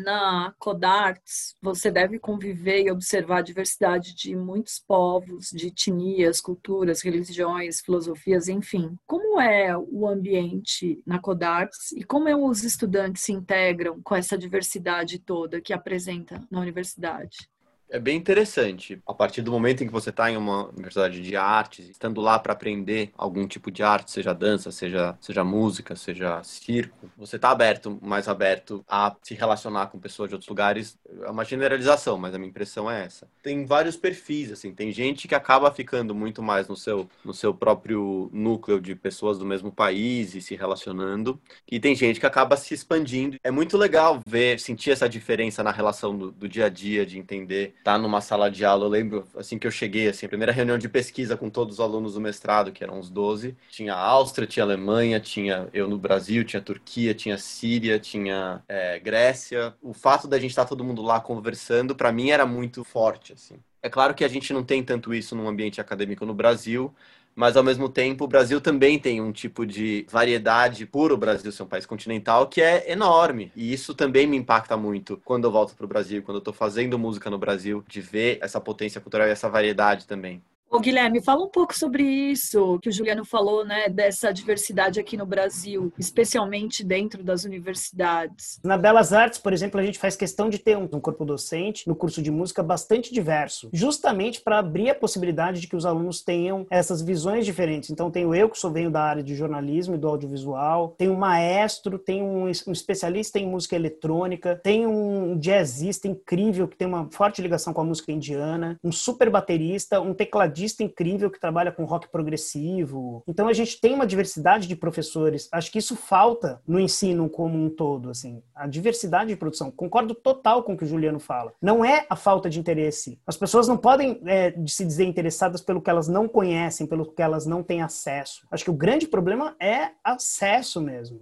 na 0.05 0.55
Codarts, 0.59 1.55
você 1.63 1.91
deve 1.91 2.19
conviver 2.19 2.83
e 2.83 2.91
observar 2.91 3.39
a 3.39 3.43
diversidade 3.43 4.15
de 4.15 4.37
muitos 4.37 4.79
povos, 4.79 5.49
de 5.51 5.69
etnias, 5.69 6.43
culturas, 6.43 7.01
religiões, 7.01 7.81
filosofias, 7.81 8.47
enfim. 8.47 8.99
Como 9.07 9.41
é 9.41 9.75
o 9.75 10.07
ambiente 10.07 11.03
na 11.07 11.19
Codarts 11.19 11.93
e 11.93 12.05
como 12.05 12.29
é 12.29 12.37
os 12.37 12.65
estudantes 12.65 13.23
se 13.23 13.33
integram 13.33 14.03
com 14.03 14.15
essa 14.15 14.37
diversidade 14.37 15.19
toda 15.19 15.63
que 15.63 15.73
apresenta 15.73 16.47
na 16.51 16.61
universidade? 16.61 17.49
É 17.95 17.99
bem 18.01 18.17
interessante. 18.17 19.01
A 19.07 19.15
partir 19.15 19.41
do 19.41 19.53
momento 19.53 19.85
em 19.85 19.87
que 19.87 19.93
você 19.93 20.11
está 20.11 20.29
em 20.29 20.37
uma 20.37 20.69
universidade 20.71 21.23
de 21.23 21.37
artes, 21.37 21.89
estando 21.89 22.21
lá 22.21 22.41
para 22.41 22.53
aprender 22.53 23.13
algum 23.17 23.47
tipo 23.47 23.71
de 23.71 23.85
arte, 23.85 24.11
seja 24.11 24.35
dança, 24.35 24.73
seja, 24.73 25.17
seja 25.21 25.45
música, 25.45 25.95
seja 25.95 26.43
circo, 26.43 27.09
você 27.17 27.37
está 27.37 27.51
aberto, 27.51 27.97
mais 28.03 28.27
aberto 28.27 28.85
a 28.89 29.15
se 29.23 29.35
relacionar 29.35 29.87
com 29.87 30.01
pessoas 30.01 30.29
de 30.29 30.35
outros 30.35 30.49
lugares. 30.49 30.99
É 31.23 31.31
uma 31.31 31.45
generalização, 31.45 32.19
mas 32.19 32.35
a 32.35 32.39
minha 32.39 32.51
impressão 32.51 32.91
é 32.91 33.05
essa. 33.05 33.29
Tem 33.43 33.65
vários 33.65 33.97
perfis, 33.97 34.51
assim. 34.53 34.75
Tem 34.75 34.91
gente 34.93 35.29
que 35.29 35.35
acaba 35.35 35.71
ficando 35.71 36.15
muito 36.15 36.43
mais 36.43 36.69
no 36.69 36.77
seu, 36.77 37.09
no 37.25 37.33
seu 37.33 37.55
próprio 37.55 38.31
núcleo 38.33 38.81
de 38.81 38.95
pessoas 38.95 39.39
do 39.39 39.47
mesmo 39.47 39.71
país 39.71 40.35
e 40.35 40.41
se 40.41 40.57
relacionando. 40.57 41.41
E 41.71 41.79
tem 41.79 41.95
gente 41.95 42.19
que 42.19 42.27
acaba 42.27 42.57
se 42.57 42.75
expandindo. 42.75 43.39
É 43.43 43.51
muito 43.51 43.77
legal 43.77 44.21
ver, 44.27 44.59
sentir 44.59 44.91
essa 44.91 45.09
diferença 45.09 45.63
na 45.63 45.71
relação 45.71 46.17
do, 46.17 46.31
do 46.31 46.49
dia 46.49 46.67
a 46.67 46.69
dia, 46.69 47.07
de 47.07 47.19
entender 47.19 47.75
tá 47.85 47.99
numa 47.99 48.21
sala 48.21 48.51
de 48.51 48.65
aula. 48.65 48.87
Eu 48.87 48.91
lembro, 48.91 49.27
assim 49.37 49.59
que 49.59 49.67
eu 49.67 49.71
cheguei, 49.71 50.09
assim, 50.09 50.27
a 50.27 50.29
primeira 50.29 50.53
reunião 50.53 50.79
de 50.79 50.89
pesquisa 50.89 51.37
com 51.37 51.51
todos 51.51 51.75
os 51.75 51.81
alunos 51.81 52.15
do 52.15 52.21
mestrado, 52.21 52.73
que 52.73 52.83
eram 52.83 52.99
uns 52.99 53.11
12. 53.11 53.57
Tinha 53.71 53.95
Áustria, 53.95 54.47
tinha 54.47 54.65
Alemanha, 54.65 55.21
tinha 55.21 55.69
eu 55.73 55.89
no 55.89 55.99
Brasil, 55.99 56.45
tinha 56.45 56.61
Turquia, 56.61 57.15
tinha 57.15 57.39
Síria, 57.39 57.99
tinha 57.99 58.63
é, 58.69 58.99
Grécia. 58.99 59.75
O 59.83 59.93
fato 59.93 60.27
da 60.27 60.39
gente 60.39 60.51
estar 60.51 60.65
tá 60.65 60.69
todo 60.69 60.85
mundo 60.85 61.03
lá 61.05 61.21
conversando, 61.21 61.95
para 61.95 62.11
mim 62.11 62.31
era 62.31 62.45
muito 62.45 62.83
forte, 62.83 63.33
assim. 63.33 63.57
É 63.83 63.89
claro 63.89 64.15
que 64.15 64.25
a 64.25 64.29
gente 64.29 64.53
não 64.53 64.65
tem 64.65 64.83
tanto 64.83 65.13
isso 65.15 65.37
no 65.37 65.47
ambiente 65.47 65.81
acadêmico 65.81 66.25
no 66.25 66.35
Brasil, 66.35 66.93
mas 67.35 67.57
ao 67.57 67.63
mesmo 67.63 67.89
tempo 67.89 68.25
o 68.25 68.29
Brasil 68.29 68.61
também 68.61 68.99
tem 68.99 69.21
um 69.21 69.33
tipo 69.33 69.67
de 69.67 70.07
variedade 70.11 70.87
por 70.87 71.13
o 71.13 71.17
Brasil 71.17 71.53
ser 71.53 71.65
um 71.65 71.67
país 71.67 71.85
continental 71.85 72.47
que 72.49 72.63
é 72.63 72.91
enorme. 72.91 73.53
E 73.55 73.73
isso 73.73 73.95
também 73.95 74.27
me 74.27 74.37
impacta 74.37 74.77
muito 74.77 75.21
quando 75.25 75.45
eu 75.45 75.53
volto 75.53 75.75
para 75.75 75.85
o 75.85 75.89
Brasil, 75.89 76.23
quando 76.23 76.37
eu 76.37 76.41
estou 76.41 76.55
fazendo 76.55 76.99
música 76.99 77.29
no 77.29 77.39
Brasil, 77.39 77.85
de 77.89 78.01
ver 78.01 78.39
essa 78.41 78.61
potência 78.61 79.01
cultural 79.01 79.29
e 79.29 79.31
essa 79.31 79.49
variedade 79.49 80.07
também. 80.07 80.43
Ô, 80.75 80.81
Guilherme, 80.81 81.23
fala 81.23 81.45
um 81.45 81.49
pouco 81.49 81.73
sobre 81.73 82.03
isso 82.03 82.81
que 82.81 82.89
o 82.89 82.93
Juliano 82.93 83.25
falou, 83.25 83.65
né, 83.65 83.89
dessa 83.89 84.33
diversidade 84.33 84.99
aqui 84.99 85.17
no 85.17 85.25
Brasil, 85.25 85.93
especialmente 85.97 86.83
dentro 86.83 87.23
das 87.23 87.45
universidades. 87.45 88.59
Na 88.65 88.77
Belas 88.77 89.13
Artes, 89.13 89.39
por 89.39 89.53
exemplo, 89.53 89.79
a 89.79 89.85
gente 89.85 90.01
faz 90.01 90.17
questão 90.17 90.51
de 90.51 90.59
ter 90.59 90.77
um, 90.77 90.89
corpo 90.89 91.25
docente 91.25 91.87
no 91.87 91.95
curso 91.95 92.21
de 92.21 92.29
música 92.29 92.61
bastante 92.61 93.15
diverso, 93.15 93.71
justamente 93.73 94.41
para 94.41 94.59
abrir 94.59 94.91
a 94.91 94.97
possibilidade 94.97 95.61
de 95.61 95.69
que 95.69 95.77
os 95.77 95.87
alunos 95.87 96.23
tenham 96.23 96.67
essas 96.69 97.01
visões 97.01 97.47
diferentes. 97.47 97.91
Então, 97.91 98.11
tenho 98.11 98.35
eu 98.35 98.51
que 98.51 98.59
sou 98.59 98.73
venho 98.73 98.91
da 98.91 99.05
área 99.05 99.23
de 99.23 99.37
jornalismo 99.37 99.95
e 99.95 99.99
do 99.99 100.09
audiovisual, 100.09 100.97
tem 100.99 101.09
um 101.09 101.17
maestro, 101.17 102.01
tem 102.01 102.21
um, 102.21 102.47
um 102.47 102.73
especialista 102.73 103.39
em 103.39 103.47
música 103.47 103.77
eletrônica, 103.77 104.57
tem 104.57 104.89
um 104.89 105.39
jazzista 105.39 106.09
incrível 106.09 106.67
que 106.67 106.77
tem 106.77 106.89
uma 106.89 107.09
forte 107.13 107.41
ligação 107.41 107.73
com 107.73 107.83
a 107.83 107.85
música 107.85 108.11
indiana, 108.11 108.77
um 108.83 108.91
super 108.91 109.31
baterista, 109.31 110.01
um 110.01 110.13
tecladista 110.13 110.64
tecladista 110.65 110.83
incrível 110.83 111.31
que 111.31 111.39
trabalha 111.39 111.71
com 111.71 111.85
rock 111.85 112.09
progressivo. 112.09 113.23
Então 113.27 113.49
a 113.49 113.53
gente 113.53 113.81
tem 113.81 113.95
uma 113.95 114.07
diversidade 114.07 114.67
de 114.67 114.75
professores. 114.75 115.49
Acho 115.53 115.71
que 115.71 115.79
isso 115.79 115.95
falta 115.95 116.61
no 116.67 116.81
ensino 116.81 117.29
como 117.29 117.63
um 117.63 117.69
todo, 117.69 118.11
assim. 118.11 118.43
A 118.55 118.67
diversidade 118.67 119.31
de 119.31 119.37
produção. 119.37 119.71
Concordo 119.71 120.15
total 120.15 120.63
com 120.63 120.73
o 120.73 120.77
que 120.77 120.85
o 120.85 120.87
Juliano 120.87 121.21
fala. 121.21 121.53
Não 121.61 121.85
é 121.85 122.07
a 122.09 122.17
falta 122.17 122.49
de 122.49 122.59
interesse. 122.59 123.19
As 123.27 123.37
pessoas 123.37 123.69
não 123.69 123.77
podem 123.77 124.21
é, 124.27 124.55
se 124.67 124.85
dizer 124.85 125.05
interessadas 125.05 125.61
pelo 125.61 125.83
que 125.83 125.91
elas 125.91 126.09
não 126.09 126.27
conhecem, 126.27 126.87
pelo 126.87 127.07
que 127.07 127.23
elas 127.23 127.47
não 127.47 127.63
têm 127.63 127.83
acesso. 127.83 128.47
Acho 128.51 128.65
que 128.65 128.71
o 128.71 128.75
grande 128.75 129.07
problema 129.07 129.55
é 129.61 129.91
acesso 130.03 130.81
mesmo. 130.81 131.21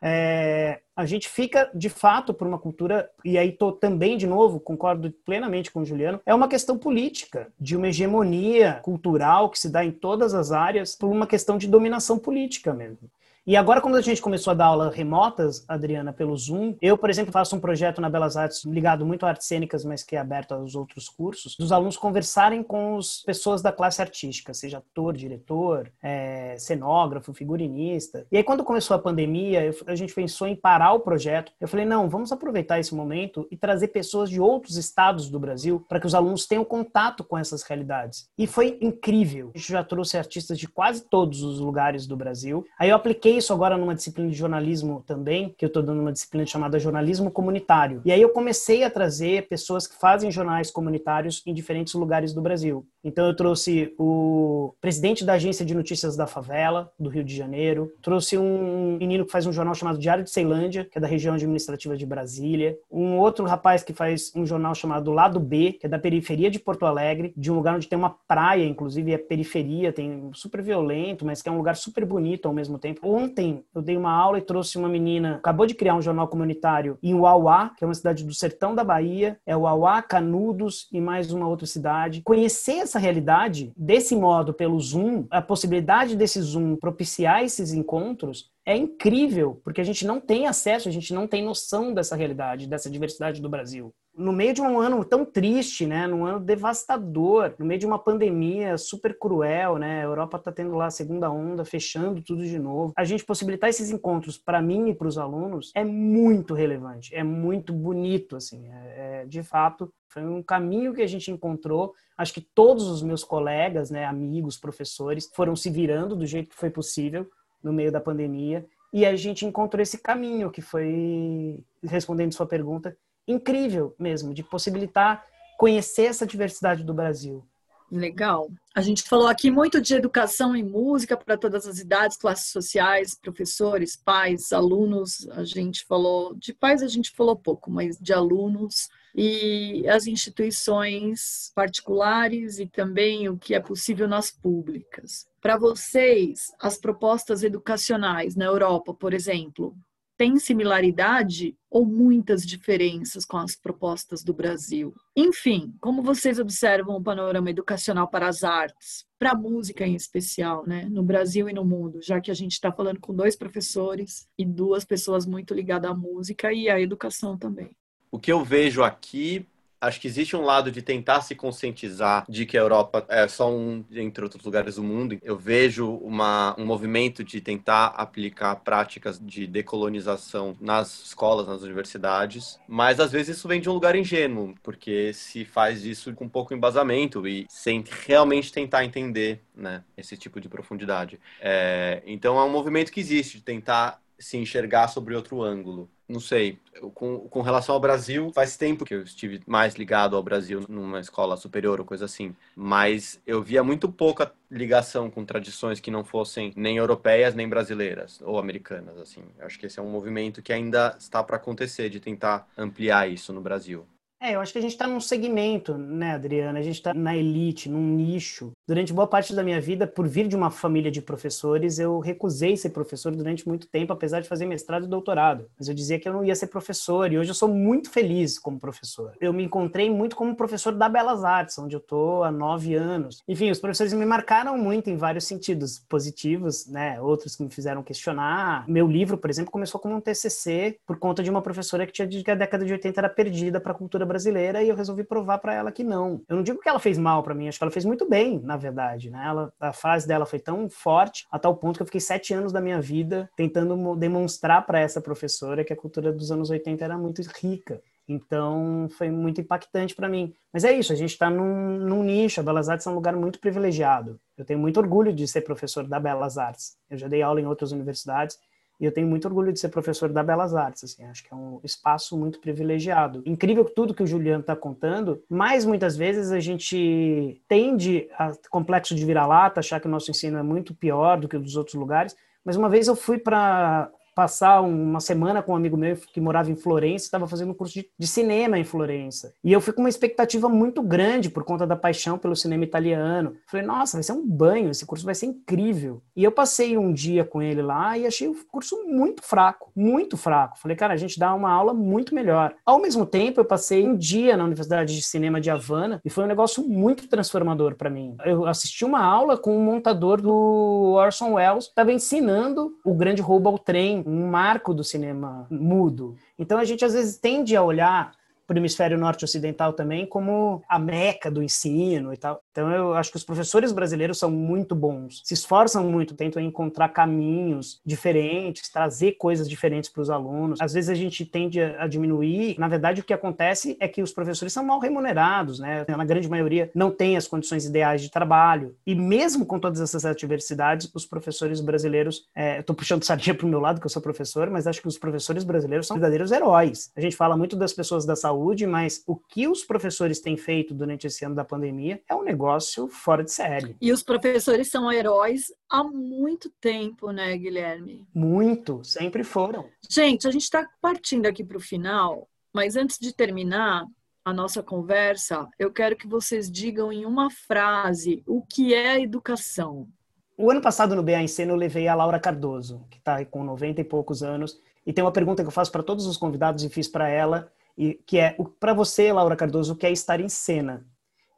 É, 0.00 0.80
a 0.94 1.04
gente 1.06 1.28
fica 1.28 1.70
de 1.74 1.88
fato 1.88 2.32
por 2.32 2.46
uma 2.46 2.58
cultura, 2.58 3.10
e 3.24 3.36
aí 3.36 3.52
tô 3.52 3.72
também 3.72 4.16
de 4.16 4.26
novo, 4.26 4.60
concordo 4.60 5.10
plenamente 5.24 5.70
com 5.70 5.80
o 5.80 5.84
Juliano, 5.84 6.20
é 6.24 6.34
uma 6.34 6.48
questão 6.48 6.78
política, 6.78 7.52
de 7.58 7.76
uma 7.76 7.88
hegemonia 7.88 8.80
cultural 8.82 9.50
que 9.50 9.58
se 9.58 9.70
dá 9.70 9.84
em 9.84 9.90
todas 9.90 10.34
as 10.34 10.52
áreas 10.52 10.94
por 10.94 11.10
uma 11.10 11.26
questão 11.26 11.58
de 11.58 11.66
dominação 11.66 12.18
política 12.18 12.72
mesmo. 12.72 13.10
E 13.46 13.56
agora, 13.56 13.80
quando 13.80 13.96
a 13.96 14.00
gente 14.00 14.20
começou 14.20 14.50
a 14.50 14.54
dar 14.54 14.66
aulas 14.66 14.94
remotas, 14.94 15.64
Adriana, 15.66 16.12
pelo 16.12 16.36
Zoom, 16.36 16.76
eu, 16.82 16.98
por 16.98 17.08
exemplo, 17.08 17.32
faço 17.32 17.56
um 17.56 17.60
projeto 17.60 18.00
na 18.00 18.10
Belas 18.10 18.36
Artes 18.36 18.64
ligado 18.64 19.06
muito 19.06 19.24
a 19.24 19.30
artes 19.30 19.46
cênicas, 19.46 19.84
mas 19.84 20.02
que 20.02 20.16
é 20.16 20.18
aberto 20.18 20.52
aos 20.52 20.74
outros 20.74 21.08
cursos, 21.08 21.56
dos 21.56 21.72
alunos 21.72 21.96
conversarem 21.96 22.62
com 22.62 22.98
as 22.98 23.22
pessoas 23.22 23.62
da 23.62 23.72
classe 23.72 24.02
artística, 24.02 24.52
seja 24.52 24.78
ator, 24.78 25.16
diretor, 25.16 25.90
é, 26.02 26.56
cenógrafo, 26.58 27.32
figurinista. 27.32 28.26
E 28.30 28.36
aí, 28.36 28.44
quando 28.44 28.64
começou 28.64 28.94
a 28.94 28.98
pandemia, 28.98 29.64
eu, 29.64 29.74
a 29.86 29.94
gente 29.94 30.14
pensou 30.14 30.46
em 30.46 30.54
parar 30.54 30.92
o 30.92 31.00
projeto. 31.00 31.52
Eu 31.60 31.68
falei, 31.68 31.86
não, 31.86 32.08
vamos 32.08 32.30
aproveitar 32.30 32.78
esse 32.78 32.94
momento 32.94 33.48
e 33.50 33.56
trazer 33.56 33.88
pessoas 33.88 34.28
de 34.28 34.40
outros 34.40 34.76
estados 34.76 35.30
do 35.30 35.40
Brasil 35.40 35.84
para 35.88 35.98
que 35.98 36.06
os 36.06 36.14
alunos 36.14 36.46
tenham 36.46 36.64
contato 36.64 37.24
com 37.24 37.38
essas 37.38 37.62
realidades. 37.62 38.28
E 38.36 38.46
foi 38.46 38.78
incrível. 38.80 39.52
A 39.54 39.58
gente 39.58 39.72
já 39.72 39.82
trouxe 39.82 40.18
artistas 40.18 40.58
de 40.58 40.68
quase 40.68 41.08
todos 41.08 41.42
os 41.42 41.60
lugares 41.60 42.06
do 42.06 42.16
Brasil. 42.16 42.66
Aí 42.78 42.90
eu 42.90 42.96
apliquei 42.96 43.37
isso 43.38 43.52
agora 43.52 43.76
numa 43.76 43.94
disciplina 43.94 44.28
de 44.30 44.36
jornalismo 44.36 45.02
também, 45.06 45.54
que 45.56 45.64
eu 45.64 45.68
estou 45.68 45.82
dando 45.82 46.00
uma 46.00 46.12
disciplina 46.12 46.44
chamada 46.46 46.78
jornalismo 46.78 47.30
comunitário. 47.30 48.02
E 48.04 48.12
aí 48.12 48.20
eu 48.20 48.30
comecei 48.30 48.84
a 48.84 48.90
trazer 48.90 49.48
pessoas 49.48 49.86
que 49.86 49.98
fazem 49.98 50.30
jornais 50.30 50.70
comunitários 50.70 51.42
em 51.46 51.54
diferentes 51.54 51.94
lugares 51.94 52.32
do 52.32 52.42
Brasil. 52.42 52.86
Então 53.02 53.26
eu 53.26 53.34
trouxe 53.34 53.94
o 53.98 54.74
presidente 54.80 55.24
da 55.24 55.34
agência 55.34 55.64
de 55.64 55.74
notícias 55.74 56.16
da 56.16 56.26
favela, 56.26 56.90
do 56.98 57.08
Rio 57.08 57.24
de 57.24 57.34
Janeiro, 57.34 57.92
trouxe 58.02 58.36
um 58.36 58.96
menino 58.98 59.24
que 59.24 59.32
faz 59.32 59.46
um 59.46 59.52
jornal 59.52 59.74
chamado 59.74 59.98
Diário 59.98 60.24
de 60.24 60.30
Ceilândia, 60.30 60.84
que 60.84 60.98
é 60.98 61.00
da 61.00 61.06
região 61.06 61.34
administrativa 61.34 61.96
de 61.96 62.04
Brasília, 62.04 62.76
um 62.90 63.18
outro 63.18 63.44
rapaz 63.46 63.82
que 63.82 63.92
faz 63.92 64.32
um 64.34 64.44
jornal 64.44 64.74
chamado 64.74 65.12
Lado 65.12 65.40
B, 65.40 65.72
que 65.72 65.86
é 65.86 65.88
da 65.88 65.98
periferia 65.98 66.50
de 66.50 66.58
Porto 66.58 66.84
Alegre, 66.84 67.32
de 67.36 67.50
um 67.50 67.54
lugar 67.54 67.76
onde 67.76 67.88
tem 67.88 67.98
uma 67.98 68.16
praia, 68.26 68.64
inclusive 68.64 69.12
é 69.12 69.18
periferia, 69.18 69.92
tem 69.92 70.30
super 70.34 70.62
violento, 70.62 71.24
mas 71.24 71.40
que 71.40 71.48
é 71.48 71.52
um 71.52 71.56
lugar 71.56 71.76
super 71.76 72.04
bonito 72.04 72.46
ao 72.46 72.54
mesmo 72.54 72.78
tempo. 72.78 73.00
Ontem 73.18 73.64
eu 73.74 73.82
dei 73.82 73.96
uma 73.96 74.12
aula 74.12 74.38
e 74.38 74.42
trouxe 74.42 74.78
uma 74.78 74.88
menina, 74.88 75.38
acabou 75.38 75.66
de 75.66 75.74
criar 75.74 75.96
um 75.96 76.00
jornal 76.00 76.28
comunitário 76.28 76.96
em 77.02 77.14
Uauá, 77.14 77.70
que 77.76 77.82
é 77.82 77.86
uma 77.86 77.92
cidade 77.92 78.22
do 78.22 78.32
sertão 78.32 78.76
da 78.76 78.84
Bahia, 78.84 79.40
é 79.44 79.56
Uauá, 79.56 80.00
Canudos 80.00 80.88
e 80.92 81.00
mais 81.00 81.32
uma 81.32 81.48
outra 81.48 81.66
cidade. 81.66 82.22
Conhecer 82.22 82.76
essa 82.76 82.96
realidade 82.96 83.72
desse 83.76 84.14
modo 84.14 84.54
pelo 84.54 84.78
Zoom, 84.78 85.26
a 85.32 85.42
possibilidade 85.42 86.14
desse 86.14 86.40
Zoom 86.40 86.76
propiciar 86.76 87.42
esses 87.42 87.72
encontros 87.72 88.52
é 88.68 88.76
incrível, 88.76 89.58
porque 89.64 89.80
a 89.80 89.84
gente 89.84 90.06
não 90.06 90.20
tem 90.20 90.46
acesso, 90.46 90.90
a 90.90 90.92
gente 90.92 91.14
não 91.14 91.26
tem 91.26 91.42
noção 91.42 91.94
dessa 91.94 92.14
realidade, 92.14 92.68
dessa 92.68 92.90
diversidade 92.90 93.40
do 93.40 93.48
Brasil. 93.48 93.94
No 94.14 94.30
meio 94.30 94.52
de 94.52 94.60
um 94.60 94.78
ano 94.78 95.02
tão 95.06 95.24
triste, 95.24 95.86
né, 95.86 96.06
num 96.06 96.26
ano 96.26 96.38
devastador, 96.38 97.54
no 97.58 97.64
meio 97.64 97.80
de 97.80 97.86
uma 97.86 97.98
pandemia 97.98 98.76
super 98.76 99.18
cruel, 99.18 99.78
né, 99.78 100.00
a 100.02 100.04
Europa 100.04 100.36
está 100.36 100.52
tendo 100.52 100.74
lá 100.74 100.86
a 100.86 100.90
segunda 100.90 101.30
onda, 101.30 101.64
fechando 101.64 102.20
tudo 102.20 102.44
de 102.44 102.58
novo. 102.58 102.92
A 102.94 103.04
gente 103.04 103.24
possibilitar 103.24 103.70
esses 103.70 103.90
encontros 103.90 104.36
para 104.36 104.60
mim 104.60 104.90
e 104.90 104.94
para 104.94 105.08
os 105.08 105.16
alunos 105.16 105.72
é 105.74 105.82
muito 105.82 106.52
relevante, 106.52 107.14
é 107.14 107.24
muito 107.24 107.72
bonito, 107.72 108.36
assim, 108.36 108.68
é, 108.68 109.22
é, 109.22 109.24
de 109.24 109.42
fato 109.42 109.90
foi 110.10 110.24
um 110.24 110.42
caminho 110.42 110.94
que 110.94 111.02
a 111.02 111.06
gente 111.06 111.30
encontrou. 111.30 111.94
Acho 112.16 112.32
que 112.32 112.40
todos 112.40 112.86
os 112.88 113.02
meus 113.02 113.22
colegas, 113.22 113.90
né, 113.90 114.04
amigos, 114.06 114.56
professores, 114.56 115.30
foram 115.34 115.54
se 115.54 115.70
virando 115.70 116.16
do 116.16 116.26
jeito 116.26 116.48
que 116.48 116.56
foi 116.56 116.70
possível 116.70 117.28
no 117.62 117.72
meio 117.72 117.92
da 117.92 118.00
pandemia. 118.00 118.66
E 118.92 119.04
a 119.04 119.14
gente 119.16 119.44
encontrou 119.44 119.82
esse 119.82 119.98
caminho 119.98 120.50
que 120.50 120.62
foi, 120.62 121.62
respondendo 121.82 122.34
sua 122.34 122.46
pergunta, 122.46 122.96
incrível 123.26 123.94
mesmo, 123.98 124.32
de 124.32 124.42
possibilitar 124.42 125.24
conhecer 125.58 126.04
essa 126.04 126.26
diversidade 126.26 126.84
do 126.84 126.94
Brasil. 126.94 127.44
Legal. 127.90 128.50
A 128.74 128.82
gente 128.82 129.02
falou 129.02 129.26
aqui 129.26 129.50
muito 129.50 129.80
de 129.80 129.94
educação 129.94 130.54
e 130.54 130.62
música 130.62 131.16
para 131.16 131.38
todas 131.38 131.66
as 131.66 131.78
idades, 131.78 132.18
classes 132.18 132.50
sociais, 132.50 133.14
professores, 133.14 133.96
pais, 133.96 134.52
alunos. 134.52 135.26
A 135.30 135.42
gente 135.42 135.84
falou 135.86 136.34
de 136.34 136.52
pais, 136.52 136.82
a 136.82 136.86
gente 136.86 137.10
falou 137.10 137.34
pouco, 137.34 137.70
mas 137.70 137.98
de 137.98 138.12
alunos 138.12 138.88
e 139.14 139.88
as 139.88 140.06
instituições 140.06 141.50
particulares 141.54 142.58
e 142.58 142.66
também 142.66 143.28
o 143.28 143.38
que 143.38 143.54
é 143.54 143.60
possível 143.60 144.06
nas 144.06 144.30
públicas. 144.30 145.26
Para 145.40 145.56
vocês, 145.56 146.52
as 146.60 146.78
propostas 146.78 147.42
educacionais 147.42 148.34
na 148.34 148.44
Europa, 148.44 148.92
por 148.92 149.14
exemplo, 149.14 149.76
têm 150.16 150.36
similaridade 150.36 151.56
ou 151.70 151.86
muitas 151.86 152.44
diferenças 152.44 153.24
com 153.24 153.36
as 153.36 153.54
propostas 153.54 154.24
do 154.24 154.34
Brasil? 154.34 154.92
Enfim, 155.16 155.72
como 155.80 156.02
vocês 156.02 156.40
observam 156.40 156.96
o 156.96 157.02
panorama 157.02 157.50
educacional 157.50 158.08
para 158.08 158.26
as 158.26 158.42
artes, 158.42 159.06
para 159.16 159.30
a 159.30 159.36
música 159.36 159.86
em 159.86 159.94
especial, 159.94 160.66
né, 160.66 160.88
no 160.90 161.04
Brasil 161.04 161.48
e 161.48 161.52
no 161.52 161.64
mundo, 161.64 162.00
já 162.02 162.20
que 162.20 162.32
a 162.32 162.34
gente 162.34 162.52
está 162.52 162.72
falando 162.72 162.98
com 162.98 163.14
dois 163.14 163.36
professores 163.36 164.26
e 164.36 164.44
duas 164.44 164.84
pessoas 164.84 165.24
muito 165.24 165.54
ligadas 165.54 165.88
à 165.88 165.94
música 165.94 166.52
e 166.52 166.68
à 166.68 166.80
educação 166.80 167.38
também. 167.38 167.70
O 168.10 168.18
que 168.18 168.32
eu 168.32 168.44
vejo 168.44 168.82
aqui 168.82 169.46
acho 169.80 170.00
que 170.00 170.06
existe 170.06 170.36
um 170.36 170.42
lado 170.42 170.70
de 170.70 170.82
tentar 170.82 171.22
se 171.22 171.34
conscientizar 171.34 172.24
de 172.28 172.44
que 172.44 172.56
a 172.56 172.60
Europa 172.60 173.04
é 173.08 173.26
só 173.28 173.50
um 173.50 173.84
entre 173.92 174.24
outros 174.24 174.44
lugares 174.44 174.76
do 174.76 174.82
mundo. 174.82 175.18
Eu 175.22 175.36
vejo 175.36 175.90
uma, 175.96 176.54
um 176.58 176.66
movimento 176.66 177.22
de 177.22 177.40
tentar 177.40 177.86
aplicar 177.88 178.56
práticas 178.56 179.18
de 179.18 179.46
decolonização 179.46 180.56
nas 180.60 181.04
escolas, 181.04 181.46
nas 181.46 181.62
universidades, 181.62 182.58
mas 182.66 183.00
às 183.00 183.12
vezes 183.12 183.36
isso 183.36 183.48
vem 183.48 183.60
de 183.60 183.68
um 183.68 183.72
lugar 183.72 183.94
ingênuo, 183.94 184.54
porque 184.62 185.12
se 185.12 185.44
faz 185.44 185.84
isso 185.84 186.12
com 186.14 186.28
pouco 186.28 186.54
embasamento 186.54 187.26
e 187.26 187.46
sem 187.48 187.84
realmente 188.06 188.52
tentar 188.52 188.84
entender 188.84 189.40
né, 189.54 189.84
esse 189.96 190.16
tipo 190.16 190.40
de 190.40 190.48
profundidade. 190.48 191.20
É, 191.40 192.02
então 192.06 192.38
é 192.38 192.44
um 192.44 192.50
movimento 192.50 192.92
que 192.92 193.00
existe 193.00 193.38
de 193.38 193.44
tentar 193.44 194.00
se 194.18 194.36
enxergar 194.36 194.88
sobre 194.88 195.14
outro 195.14 195.42
ângulo 195.42 195.88
não 196.08 196.20
sei, 196.20 196.58
com, 196.94 197.20
com 197.28 197.42
relação 197.42 197.74
ao 197.74 197.80
Brasil, 197.80 198.32
faz 198.34 198.56
tempo 198.56 198.84
que 198.84 198.94
eu 198.94 199.02
estive 199.02 199.40
mais 199.46 199.74
ligado 199.74 200.16
ao 200.16 200.22
Brasil 200.22 200.64
numa 200.68 201.00
escola 201.00 201.36
superior 201.36 201.80
ou 201.80 201.86
coisa 201.86 202.06
assim, 202.06 202.34
mas 202.56 203.20
eu 203.26 203.42
via 203.42 203.62
muito 203.62 203.88
pouca 203.90 204.32
ligação 204.50 205.10
com 205.10 205.24
tradições 205.24 205.80
que 205.80 205.90
não 205.90 206.04
fossem 206.04 206.52
nem 206.56 206.78
europeias 206.78 207.34
nem 207.34 207.48
brasileiras 207.48 208.20
ou 208.22 208.38
americanas, 208.38 208.96
assim. 208.98 209.22
Eu 209.38 209.46
acho 209.46 209.58
que 209.58 209.66
esse 209.66 209.78
é 209.78 209.82
um 209.82 209.90
movimento 209.90 210.42
que 210.42 210.52
ainda 210.52 210.96
está 210.98 211.22
para 211.22 211.36
acontecer 211.36 211.90
de 211.90 212.00
tentar 212.00 212.48
ampliar 212.56 213.10
isso 213.10 213.32
no 213.32 213.42
Brasil. 213.42 213.86
É, 214.20 214.34
eu 214.34 214.40
acho 214.40 214.52
que 214.52 214.58
a 214.58 214.62
gente 214.62 214.72
está 214.72 214.86
num 214.86 215.00
segmento, 215.00 215.78
né, 215.78 216.14
Adriana? 216.14 216.58
A 216.58 216.62
gente 216.62 216.76
está 216.76 216.92
na 216.92 217.16
elite, 217.16 217.68
num 217.68 217.94
nicho. 217.94 218.50
Durante 218.68 218.92
boa 218.92 219.06
parte 219.06 219.34
da 219.34 219.42
minha 219.42 219.58
vida, 219.62 219.86
por 219.86 220.06
vir 220.06 220.28
de 220.28 220.36
uma 220.36 220.50
família 220.50 220.90
de 220.90 221.00
professores, 221.00 221.78
eu 221.78 222.00
recusei 222.00 222.54
ser 222.54 222.68
professor 222.68 223.16
durante 223.16 223.48
muito 223.48 223.66
tempo, 223.66 223.94
apesar 223.94 224.20
de 224.20 224.28
fazer 224.28 224.44
mestrado 224.44 224.84
e 224.84 224.86
doutorado. 224.86 225.46
Mas 225.58 225.68
eu 225.68 225.74
dizia 225.74 225.98
que 225.98 226.06
eu 226.06 226.12
não 226.12 226.22
ia 226.22 226.34
ser 226.34 226.48
professor, 226.48 227.10
e 227.10 227.16
hoje 227.16 227.30
eu 227.30 227.34
sou 227.34 227.48
muito 227.48 227.88
feliz 227.88 228.38
como 228.38 228.60
professor. 228.60 229.14
Eu 229.22 229.32
me 229.32 229.42
encontrei 229.42 229.88
muito 229.88 230.14
como 230.14 230.36
professor 230.36 230.74
da 230.74 230.86
Belas 230.86 231.24
Artes, 231.24 231.58
onde 231.58 231.74
eu 231.74 231.78
estou 231.78 232.22
há 232.24 232.30
nove 232.30 232.74
anos. 232.74 233.22
Enfim, 233.26 233.50
os 233.50 233.58
professores 233.58 233.94
me 233.94 234.04
marcaram 234.04 234.58
muito 234.58 234.90
em 234.90 234.98
vários 234.98 235.24
sentidos 235.24 235.82
positivos, 235.88 236.66
né? 236.66 237.00
Outros 237.00 237.36
que 237.36 237.42
me 237.42 237.48
fizeram 237.48 237.82
questionar. 237.82 238.68
Meu 238.68 238.86
livro, 238.86 239.16
por 239.16 239.30
exemplo, 239.30 239.50
começou 239.50 239.80
como 239.80 239.94
um 239.94 240.00
TCC 240.02 240.78
por 240.86 240.98
conta 240.98 241.22
de 241.22 241.30
uma 241.30 241.40
professora 241.40 241.86
que 241.86 241.92
tinha 241.92 242.06
dito 242.06 242.22
que 242.22 242.30
a 242.30 242.34
década 242.34 242.66
de 242.66 242.72
80 242.74 243.00
era 243.00 243.08
perdida 243.08 243.62
para 243.62 243.72
a 243.72 243.74
cultura 243.74 244.04
brasileira 244.04 244.62
e 244.62 244.68
eu 244.68 244.76
resolvi 244.76 245.04
provar 245.04 245.38
para 245.38 245.54
ela 245.54 245.72
que 245.72 245.82
não. 245.82 246.20
Eu 246.28 246.36
não 246.36 246.42
digo 246.42 246.60
que 246.60 246.68
ela 246.68 246.78
fez 246.78 246.98
mal 246.98 247.22
para 247.22 247.34
mim, 247.34 247.48
acho 247.48 247.56
que 247.56 247.64
ela 247.64 247.70
fez 247.70 247.86
muito 247.86 248.06
bem, 248.06 248.38
na 248.40 248.57
verdade, 248.58 249.10
né? 249.10 249.24
Ela, 249.26 249.52
a 249.58 249.72
frase 249.72 250.06
dela 250.06 250.26
foi 250.26 250.38
tão 250.38 250.68
forte 250.68 251.26
a 251.30 251.38
tal 251.38 251.56
ponto 251.56 251.76
que 251.76 251.82
eu 251.82 251.86
fiquei 251.86 252.00
sete 252.00 252.34
anos 252.34 252.52
da 252.52 252.60
minha 252.60 252.80
vida 252.80 253.30
tentando 253.36 253.96
demonstrar 253.96 254.66
para 254.66 254.80
essa 254.80 255.00
professora 255.00 255.64
que 255.64 255.72
a 255.72 255.76
cultura 255.76 256.12
dos 256.12 256.30
anos 256.30 256.50
80 256.50 256.84
era 256.84 256.98
muito 256.98 257.22
rica. 257.40 257.80
Então, 258.08 258.88
foi 258.96 259.10
muito 259.10 259.40
impactante 259.40 259.94
para 259.94 260.08
mim. 260.08 260.34
Mas 260.52 260.64
é 260.64 260.72
isso, 260.72 260.92
a 260.92 260.96
gente 260.96 261.10
está 261.10 261.28
num, 261.28 261.78
num, 261.78 262.02
nicho, 262.02 262.40
a 262.40 262.42
Belas 262.42 262.68
Artes 262.68 262.86
é 262.86 262.90
um 262.90 262.94
lugar 262.94 263.14
muito 263.14 263.38
privilegiado. 263.38 264.18
Eu 264.36 264.46
tenho 264.46 264.58
muito 264.58 264.80
orgulho 264.80 265.12
de 265.12 265.28
ser 265.28 265.42
professor 265.42 265.86
da 265.86 266.00
Belas 266.00 266.38
Artes. 266.38 266.76
Eu 266.88 266.96
já 266.96 267.06
dei 267.06 267.20
aula 267.20 267.40
em 267.40 267.46
outras 267.46 267.70
universidades 267.70 268.38
e 268.80 268.84
eu 268.84 268.92
tenho 268.92 269.08
muito 269.08 269.26
orgulho 269.26 269.52
de 269.52 269.58
ser 269.58 269.68
professor 269.68 270.08
da 270.08 270.22
Belas 270.22 270.54
Artes, 270.54 270.84
assim, 270.84 271.04
acho 271.04 271.24
que 271.24 271.32
é 271.32 271.36
um 271.36 271.60
espaço 271.64 272.16
muito 272.16 272.40
privilegiado. 272.40 273.22
Incrível 273.26 273.64
tudo 273.64 273.94
que 273.94 274.02
o 274.02 274.06
Juliano 274.06 274.40
está 274.40 274.54
contando, 274.54 275.22
mas 275.28 275.64
muitas 275.64 275.96
vezes 275.96 276.30
a 276.30 276.40
gente 276.40 277.42
tende 277.48 278.08
a 278.16 278.32
complexo 278.50 278.94
de 278.94 279.04
vira-lata, 279.04 279.60
achar 279.60 279.80
que 279.80 279.86
o 279.86 279.90
nosso 279.90 280.10
ensino 280.10 280.38
é 280.38 280.42
muito 280.42 280.74
pior 280.74 281.18
do 281.18 281.28
que 281.28 281.36
o 281.36 281.40
dos 281.40 281.56
outros 281.56 281.74
lugares. 281.74 282.16
Mas 282.44 282.56
uma 282.56 282.68
vez 282.68 282.88
eu 282.88 282.96
fui 282.96 283.18
para 283.18 283.90
passar 284.18 284.62
uma 284.62 284.98
semana 284.98 285.40
com 285.44 285.52
um 285.52 285.54
amigo 285.54 285.76
meu 285.76 285.96
que 286.12 286.20
morava 286.20 286.50
em 286.50 286.56
Florença, 286.56 287.04
estava 287.04 287.28
fazendo 287.28 287.52
um 287.52 287.54
curso 287.54 287.80
de, 287.96 288.06
cinema 288.08 288.58
em 288.58 288.64
Florença. 288.64 289.32
E 289.44 289.52
eu 289.52 289.60
fui 289.60 289.72
com 289.72 289.80
uma 289.80 289.88
expectativa 289.88 290.48
muito 290.48 290.82
grande 290.82 291.30
por 291.30 291.44
conta 291.44 291.64
da 291.64 291.76
paixão 291.76 292.18
pelo 292.18 292.34
cinema 292.34 292.64
italiano. 292.64 293.36
Falei, 293.46 293.64
nossa, 293.64 293.96
vai 293.96 294.02
ser 294.02 294.10
um 294.10 294.26
banho, 294.26 294.72
esse 294.72 294.84
curso 294.84 295.04
vai 295.04 295.14
ser 295.14 295.26
incrível. 295.26 296.02
E 296.16 296.24
eu 296.24 296.32
passei 296.32 296.76
um 296.76 296.92
dia 296.92 297.24
com 297.24 297.40
ele 297.40 297.62
lá 297.62 297.96
e 297.96 298.08
achei 298.08 298.26
o 298.26 298.34
curso 298.50 298.88
muito 298.88 299.22
fraco, 299.22 299.70
muito 299.76 300.16
fraco. 300.16 300.58
Falei, 300.58 300.76
cara, 300.76 300.94
a 300.94 300.96
gente 300.96 301.16
dá 301.16 301.32
uma 301.32 301.52
aula 301.52 301.72
muito 301.72 302.12
melhor. 302.12 302.56
Ao 302.66 302.80
mesmo 302.80 303.06
tempo, 303.06 303.38
eu 303.38 303.44
passei 303.44 303.86
um 303.86 303.96
dia 303.96 304.36
na 304.36 304.42
Universidade 304.42 304.96
de 304.96 305.02
Cinema 305.02 305.40
de 305.40 305.48
Havana 305.48 306.00
e 306.04 306.10
foi 306.10 306.24
um 306.24 306.28
negócio 306.28 306.66
muito 306.66 307.06
transformador 307.06 307.76
para 307.76 307.88
mim. 307.88 308.16
Eu 308.24 308.46
assisti 308.46 308.84
uma 308.84 309.00
aula 309.00 309.38
com 309.38 309.56
um 309.56 309.62
montador 309.62 310.20
do 310.20 310.96
Orson 310.96 311.34
Welles, 311.34 311.66
estava 311.66 311.92
ensinando 311.92 312.72
o 312.84 312.92
grande 312.92 313.22
roubo 313.22 313.48
ao 313.48 313.58
trem 313.60 314.02
um 314.08 314.26
marco 314.28 314.72
do 314.72 314.82
cinema 314.82 315.46
mudo. 315.50 316.16
Então 316.38 316.58
a 316.58 316.64
gente 316.64 316.84
às 316.84 316.94
vezes 316.94 317.18
tende 317.18 317.54
a 317.54 317.62
olhar 317.62 318.12
para 318.46 318.54
o 318.54 318.58
hemisfério 318.58 318.96
norte 318.96 319.24
ocidental 319.24 319.74
também 319.74 320.06
como 320.06 320.62
a 320.66 320.78
meca 320.78 321.30
do 321.30 321.42
ensino 321.42 322.12
e 322.12 322.16
tal. 322.16 322.42
Então 322.58 322.72
eu 322.72 322.92
acho 322.94 323.12
que 323.12 323.16
os 323.16 323.22
professores 323.22 323.70
brasileiros 323.70 324.18
são 324.18 324.32
muito 324.32 324.74
bons, 324.74 325.22
se 325.24 325.32
esforçam 325.32 325.84
muito, 325.84 326.16
tentam 326.16 326.42
encontrar 326.42 326.88
caminhos 326.88 327.80
diferentes, 327.86 328.68
trazer 328.68 329.12
coisas 329.12 329.48
diferentes 329.48 329.88
para 329.88 330.02
os 330.02 330.10
alunos. 330.10 330.60
Às 330.60 330.72
vezes 330.72 330.90
a 330.90 330.94
gente 330.94 331.24
tende 331.24 331.62
a 331.62 331.86
diminuir, 331.86 332.58
na 332.58 332.66
verdade 332.66 333.00
o 333.00 333.04
que 333.04 333.12
acontece 333.12 333.76
é 333.78 333.86
que 333.86 334.02
os 334.02 334.10
professores 334.10 334.52
são 334.52 334.64
mal 334.64 334.80
remunerados, 334.80 335.60
né? 335.60 335.86
Na 335.88 336.04
grande 336.04 336.28
maioria 336.28 336.68
não 336.74 336.90
tem 336.90 337.16
as 337.16 337.28
condições 337.28 337.64
ideais 337.64 338.02
de 338.02 338.10
trabalho. 338.10 338.74
E 338.84 338.92
mesmo 338.92 339.46
com 339.46 339.60
todas 339.60 339.80
essas 339.80 340.04
adversidades, 340.04 340.90
os 340.92 341.06
professores 341.06 341.60
brasileiros, 341.60 342.26
é, 342.34 342.58
estou 342.58 342.74
puxando 342.74 343.04
sardinha 343.04 343.36
para 343.36 343.46
o 343.46 343.48
meu 343.48 343.60
lado, 343.60 343.78
que 343.78 343.86
eu 343.86 343.90
sou 343.90 344.02
professor, 344.02 344.50
mas 344.50 344.66
acho 344.66 344.82
que 344.82 344.88
os 344.88 344.98
professores 344.98 345.44
brasileiros 345.44 345.86
são 345.86 345.96
verdadeiros 345.96 346.32
heróis. 346.32 346.90
A 346.96 347.00
gente 347.00 347.14
fala 347.14 347.36
muito 347.36 347.54
das 347.54 347.72
pessoas 347.72 348.04
da 348.04 348.16
saúde, 348.16 348.66
mas 348.66 349.04
o 349.06 349.14
que 349.14 349.46
os 349.46 349.62
professores 349.62 350.18
têm 350.18 350.36
feito 350.36 350.74
durante 350.74 351.06
esse 351.06 351.24
ano 351.24 351.36
da 351.36 351.44
pandemia 351.44 352.00
é 352.08 352.14
um 352.16 352.24
negócio 352.24 352.47
fora 352.88 353.22
de 353.22 353.32
série. 353.32 353.76
E 353.80 353.92
os 353.92 354.02
professores 354.02 354.68
são 354.70 354.90
heróis 354.90 355.52
há 355.68 355.82
muito 355.84 356.50
tempo, 356.60 357.10
né, 357.10 357.36
Guilherme? 357.36 358.06
Muito, 358.14 358.82
sempre 358.84 359.24
foram. 359.24 359.68
Gente, 359.88 360.26
a 360.26 360.30
gente 360.30 360.42
está 360.42 360.68
partindo 360.80 361.26
aqui 361.26 361.44
para 361.44 361.56
o 361.56 361.60
final, 361.60 362.28
mas 362.52 362.76
antes 362.76 362.98
de 362.98 363.12
terminar 363.12 363.84
a 364.24 364.32
nossa 364.32 364.62
conversa, 364.62 365.48
eu 365.58 365.72
quero 365.72 365.96
que 365.96 366.06
vocês 366.06 366.50
digam 366.50 366.92
em 366.92 367.06
uma 367.06 367.30
frase 367.30 368.22
o 368.26 368.42
que 368.42 368.74
é 368.74 369.00
educação. 369.00 369.88
O 370.36 370.50
ano 370.50 370.60
passado 370.60 370.94
no 370.94 371.02
BA 371.02 371.22
Ensino 371.22 371.52
eu 371.52 371.56
levei 371.56 371.88
a 371.88 371.94
Laura 371.94 372.20
Cardoso, 372.20 372.84
que 372.90 372.98
está 372.98 373.24
com 373.24 373.42
90 373.42 373.80
e 373.80 373.84
poucos 373.84 374.22
anos, 374.22 374.60
e 374.86 374.92
tem 374.92 375.02
uma 375.02 375.12
pergunta 375.12 375.42
que 375.42 375.48
eu 375.48 375.52
faço 375.52 375.72
para 375.72 375.82
todos 375.82 376.06
os 376.06 376.16
convidados 376.16 376.62
e 376.62 376.68
fiz 376.68 376.86
para 376.86 377.08
ela, 377.08 377.50
e 377.76 377.94
que 378.06 378.18
é 378.18 378.36
para 378.60 378.72
você, 378.72 379.12
Laura 379.12 379.34
Cardoso, 379.34 379.72
o 379.72 379.76
que 379.76 379.86
é 379.86 379.90
estar 379.90 380.20
em 380.20 380.28
cena? 380.28 380.86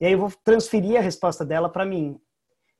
E 0.00 0.06
aí 0.06 0.12
eu 0.12 0.18
vou 0.18 0.32
transferir 0.42 0.96
a 0.96 1.02
resposta 1.02 1.44
dela 1.44 1.68
para 1.68 1.84
mim. 1.84 2.18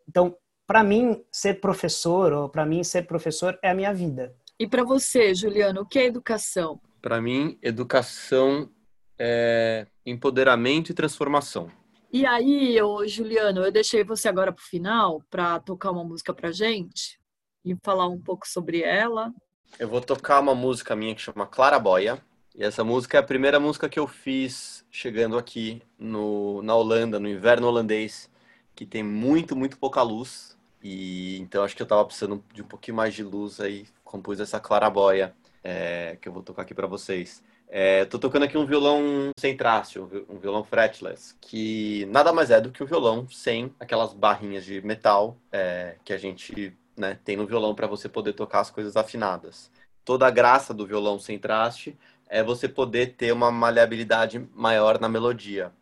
Então, 0.08 0.34
para 0.66 0.82
mim, 0.82 1.22
ser 1.30 1.60
professor, 1.60 2.32
ou 2.32 2.48
para 2.48 2.64
mim, 2.64 2.82
ser 2.82 3.06
professor 3.06 3.58
é 3.62 3.70
a 3.70 3.74
minha 3.74 3.92
vida. 3.92 4.34
E 4.58 4.66
para 4.66 4.84
você, 4.84 5.34
Juliano, 5.34 5.82
o 5.82 5.86
que 5.86 5.98
é 5.98 6.06
educação? 6.06 6.80
Para 7.02 7.20
mim, 7.20 7.58
educação 7.62 8.70
é 9.18 9.86
empoderamento 10.06 10.90
e 10.90 10.94
transformação. 10.94 11.70
E 12.12 12.26
aí, 12.26 12.80
ô, 12.82 13.06
Juliano, 13.06 13.64
eu 13.64 13.70
deixei 13.70 14.02
você 14.02 14.28
agora 14.28 14.52
para 14.52 14.62
o 14.62 14.66
final 14.66 15.22
para 15.30 15.60
tocar 15.60 15.90
uma 15.90 16.04
música 16.04 16.32
para 16.32 16.50
gente 16.50 17.20
e 17.64 17.76
falar 17.84 18.08
um 18.08 18.20
pouco 18.20 18.48
sobre 18.48 18.82
ela. 18.82 19.32
Eu 19.78 19.88
vou 19.88 20.00
tocar 20.00 20.40
uma 20.40 20.54
música 20.54 20.96
minha 20.96 21.14
que 21.14 21.20
chama 21.20 21.46
Clara 21.46 21.78
Boia. 21.78 22.20
E 22.54 22.64
essa 22.64 22.82
música 22.82 23.16
é 23.16 23.20
a 23.20 23.24
primeira 23.24 23.60
música 23.60 23.88
que 23.88 23.98
eu 23.98 24.06
fiz 24.06 24.84
chegando 24.90 25.38
aqui 25.38 25.82
no, 25.98 26.62
na 26.62 26.74
Holanda, 26.74 27.20
no 27.20 27.28
inverno 27.28 27.66
holandês, 27.66 28.30
que 28.74 28.84
tem 28.84 29.02
muito, 29.02 29.54
muito 29.54 29.78
pouca 29.78 30.02
luz. 30.02 30.58
E 30.82 31.38
então 31.38 31.62
acho 31.62 31.76
que 31.76 31.82
eu 31.82 31.86
tava 31.86 32.04
precisando 32.04 32.42
de 32.52 32.62
um 32.62 32.66
pouquinho 32.66 32.96
mais 32.96 33.14
de 33.14 33.22
luz 33.22 33.60
aí, 33.60 33.86
compus 34.04 34.40
essa 34.40 34.58
clarabóia 34.58 35.34
é, 35.62 36.16
que 36.20 36.28
eu 36.28 36.32
vou 36.32 36.42
tocar 36.42 36.62
aqui 36.62 36.74
para 36.74 36.86
vocês. 36.86 37.42
É, 37.68 38.04
tô 38.04 38.18
tocando 38.18 38.42
aqui 38.44 38.58
um 38.58 38.66
violão 38.66 39.30
sem 39.38 39.56
traste, 39.56 40.00
um 40.00 40.38
violão 40.40 40.64
fretless, 40.64 41.36
que 41.40 42.04
nada 42.06 42.32
mais 42.32 42.50
é 42.50 42.60
do 42.60 42.72
que 42.72 42.82
um 42.82 42.86
violão 42.86 43.28
sem 43.28 43.72
aquelas 43.78 44.12
barrinhas 44.12 44.64
de 44.64 44.84
metal 44.84 45.36
é, 45.52 45.94
que 46.04 46.12
a 46.12 46.18
gente 46.18 46.76
né, 46.96 47.16
tem 47.24 47.36
no 47.36 47.46
violão 47.46 47.72
para 47.72 47.86
você 47.86 48.08
poder 48.08 48.32
tocar 48.32 48.60
as 48.60 48.70
coisas 48.70 48.96
afinadas. 48.96 49.70
Toda 50.04 50.26
a 50.26 50.30
graça 50.30 50.74
do 50.74 50.84
violão 50.84 51.20
sem 51.20 51.38
traste 51.38 51.96
é 52.30 52.42
você 52.42 52.68
poder 52.68 53.16
ter 53.16 53.32
uma 53.32 53.50
maleabilidade 53.50 54.38
maior 54.54 55.00
na 55.00 55.08
melodia, 55.08 55.72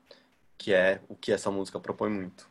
que 0.56 0.72
é 0.72 1.00
o 1.08 1.14
que 1.14 1.30
essa 1.30 1.50
música 1.50 1.78
propõe 1.78 2.11
muito. 2.11 2.50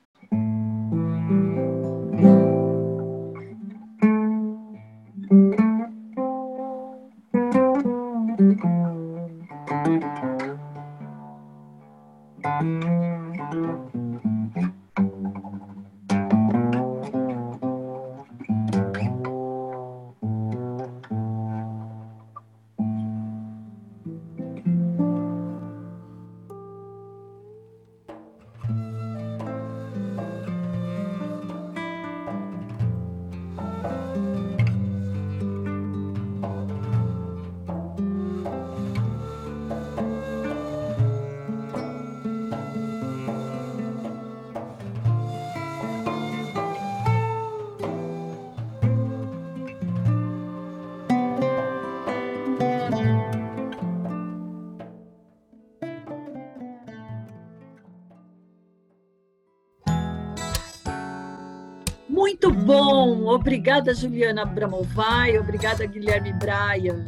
Obrigada, 63.38 63.94
Juliana 63.94 64.44
Bramovai. 64.46 65.38
Obrigada, 65.38 65.86
Guilherme 65.86 66.34
Braia. 66.34 67.06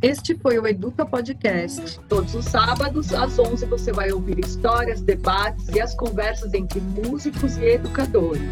Este 0.00 0.36
foi 0.36 0.60
o 0.60 0.66
Educa 0.66 1.04
Podcast. 1.04 1.98
Todos 2.08 2.36
os 2.36 2.44
sábados, 2.44 3.12
às 3.12 3.36
11, 3.36 3.66
você 3.66 3.90
vai 3.90 4.12
ouvir 4.12 4.38
histórias, 4.38 5.02
debates 5.02 5.68
e 5.70 5.80
as 5.80 5.92
conversas 5.96 6.54
entre 6.54 6.80
músicos 6.80 7.56
e 7.56 7.64
educadores. 7.64 8.48